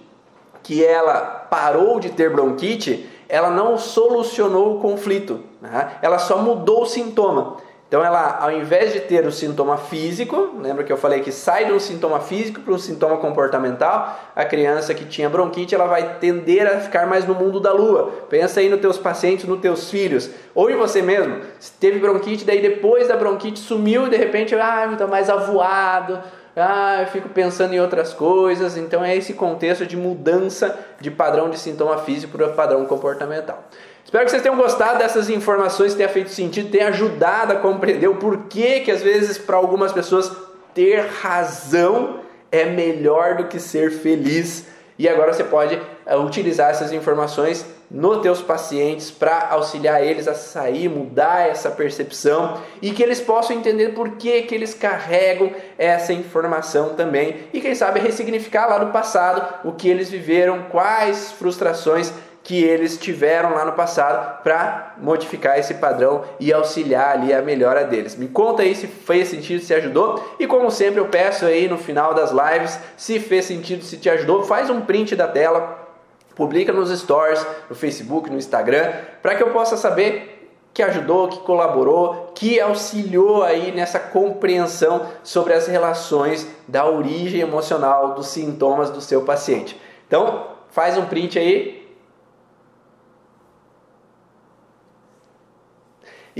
[0.65, 5.93] que ela parou de ter bronquite, ela não solucionou o conflito, né?
[6.03, 7.59] ela só mudou o sintoma.
[7.91, 11.65] Então ela, ao invés de ter o sintoma físico, lembra que eu falei que sai
[11.65, 16.19] de um sintoma físico para um sintoma comportamental, a criança que tinha bronquite, ela vai
[16.21, 18.13] tender a ficar mais no mundo da lua.
[18.29, 21.41] Pensa aí nos teus pacientes, nos teus filhos, ou em você mesmo.
[21.59, 26.21] Se teve bronquite, daí depois da bronquite sumiu e de repente, ah, estou mais avoado,
[26.57, 28.77] ah, eu fico pensando em outras coisas.
[28.77, 33.65] Então é esse contexto de mudança de padrão de sintoma físico para padrão comportamental.
[34.11, 38.17] Espero que vocês tenham gostado dessas informações, tenha feito sentido, tenha ajudado a compreender o
[38.17, 40.33] porquê que às vezes para algumas pessoas
[40.75, 42.19] ter razão
[42.51, 44.67] é melhor do que ser feliz.
[44.99, 50.35] E agora você pode uh, utilizar essas informações nos teus pacientes para auxiliar eles a
[50.35, 56.13] sair, mudar essa percepção e que eles possam entender por que, que eles carregam essa
[56.13, 62.13] informação também e quem sabe ressignificar lá do passado o que eles viveram, quais frustrações
[62.43, 67.85] que eles tiveram lá no passado para modificar esse padrão e auxiliar ali a melhora
[67.85, 68.17] deles.
[68.17, 71.77] Me conta aí se fez sentido, se ajudou e como sempre eu peço aí no
[71.77, 75.89] final das lives, se fez sentido, se te ajudou, faz um print da tela,
[76.35, 80.39] publica nos stories, no Facebook, no Instagram, para que eu possa saber
[80.73, 88.15] que ajudou, que colaborou, que auxiliou aí nessa compreensão sobre as relações da origem emocional
[88.15, 89.79] dos sintomas do seu paciente.
[90.07, 91.80] Então, faz um print aí,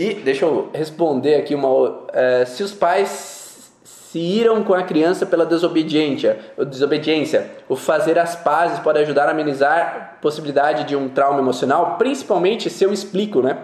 [0.01, 2.07] E deixa eu responder aqui uma.
[2.15, 6.39] É, se os pais se iram com a criança pela desobediência,
[6.71, 11.97] desobediência, o fazer as pazes pode ajudar a amenizar a possibilidade de um trauma emocional,
[11.99, 13.59] principalmente se eu explico, né?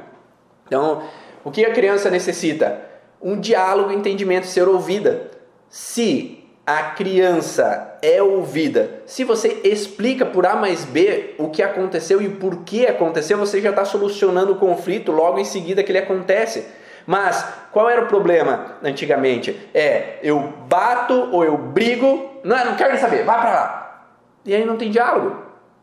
[0.67, 1.05] Então,
[1.43, 2.83] o que a criança necessita?
[3.23, 5.31] Um diálogo, entendimento, ser ouvida.
[5.71, 6.36] Se
[6.67, 12.29] a criança é ouvida, se você explica por A mais B o que aconteceu e
[12.29, 16.67] por que aconteceu, você já está solucionando o conflito logo em seguida que ele acontece.
[17.07, 19.57] Mas qual era o problema antigamente?
[19.73, 24.09] É eu bato ou eu brigo, não, não quero nem saber, vá para lá.
[24.45, 25.37] E aí não tem diálogo.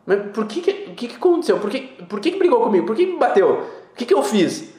[0.05, 1.59] Mas por que, que, que, que aconteceu?
[1.59, 1.79] Por que,
[2.09, 2.85] por que, que brigou comigo?
[2.85, 3.63] Por que, me bateu?
[3.91, 4.72] O que, que eu fiz?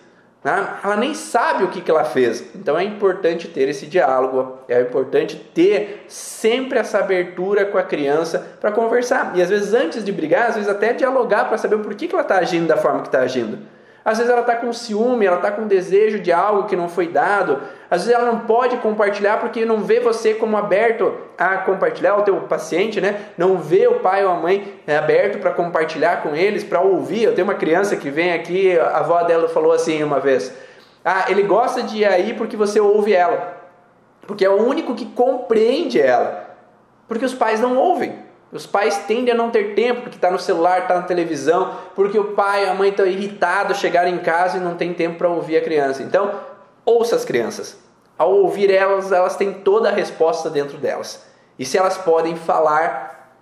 [0.44, 0.68] Né?
[0.84, 2.44] Ela nem sabe o que, que ela fez.
[2.54, 8.46] Então é importante ter esse diálogo, é importante ter sempre essa abertura com a criança
[8.60, 9.32] para conversar.
[9.34, 12.14] E às vezes, antes de brigar, às vezes até dialogar para saber por que, que
[12.14, 13.58] ela está agindo da forma que está agindo.
[14.04, 17.08] Às vezes ela está com ciúme, ela está com desejo de algo que não foi
[17.08, 17.62] dado.
[17.90, 22.22] Às vezes ela não pode compartilhar porque não vê você como aberto a compartilhar, o
[22.22, 23.18] teu paciente, né?
[23.38, 27.22] Não vê o pai ou a mãe é, aberto para compartilhar com eles, para ouvir.
[27.22, 30.54] Eu tenho uma criança que vem aqui, a avó dela falou assim uma vez:
[31.02, 33.54] Ah, ele gosta de ir aí porque você ouve ela.
[34.26, 36.56] Porque é o único que compreende ela.
[37.08, 38.23] Porque os pais não ouvem.
[38.54, 42.16] Os pais tendem a não ter tempo porque está no celular, está na televisão, porque
[42.16, 45.56] o pai, a mãe estão irritados, chegaram em casa e não tem tempo para ouvir
[45.56, 46.04] a criança.
[46.04, 46.38] Então,
[46.84, 47.76] ouça as crianças.
[48.16, 51.26] Ao ouvir elas, elas têm toda a resposta dentro delas.
[51.58, 53.34] E se elas podem falar,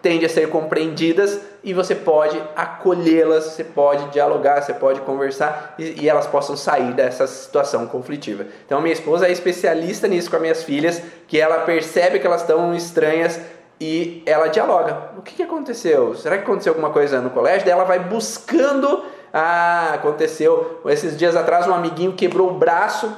[0.00, 6.02] tende a ser compreendidas e você pode acolhê-las, você pode dialogar, você pode conversar e,
[6.02, 8.46] e, elas possam sair dessa situação conflitiva.
[8.64, 12.42] Então, minha esposa é especialista nisso com as minhas filhas, que ela percebe que elas
[12.42, 13.40] estão estranhas
[13.86, 15.10] e ela dialoga.
[15.18, 16.14] O que, que aconteceu?
[16.14, 17.66] Será que aconteceu alguma coisa no colégio?
[17.66, 19.04] Daí ela vai buscando.
[19.30, 20.80] Ah, aconteceu.
[20.86, 23.14] Esses dias atrás um amiguinho quebrou o braço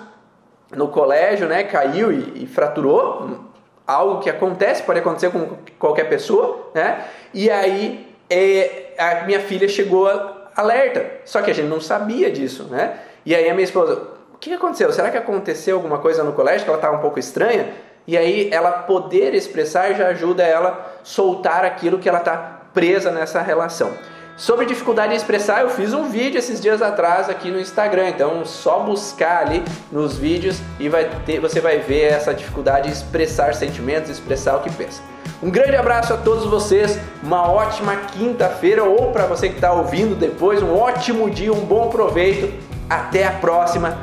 [0.75, 1.63] no colégio, né?
[1.63, 3.39] Caiu e, e fraturou.
[3.87, 7.05] Algo que acontece, pode acontecer com qualquer pessoa, né?
[7.33, 10.09] E aí é, a minha filha chegou
[10.57, 11.07] alerta.
[11.25, 12.99] Só que a gente não sabia disso, né?
[13.25, 14.03] E aí a minha esposa,
[14.35, 14.93] o que aconteceu?
[14.93, 17.73] Será que aconteceu alguma coisa no colégio que ela estava um pouco estranha?
[18.07, 23.41] E aí ela poder expressar já ajuda ela soltar aquilo que ela está presa nessa
[23.41, 23.93] relação.
[24.37, 28.45] Sobre dificuldade em expressar, eu fiz um vídeo esses dias atrás aqui no Instagram, então
[28.45, 33.55] só buscar ali nos vídeos e vai ter, você vai ver essa dificuldade em expressar
[33.55, 35.01] sentimentos, expressar o que pensa.
[35.43, 40.15] Um grande abraço a todos vocês, uma ótima quinta-feira ou para você que está ouvindo
[40.15, 42.53] depois, um ótimo dia, um bom proveito.
[42.89, 43.99] Até a próxima.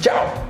[0.00, 0.47] Tchau!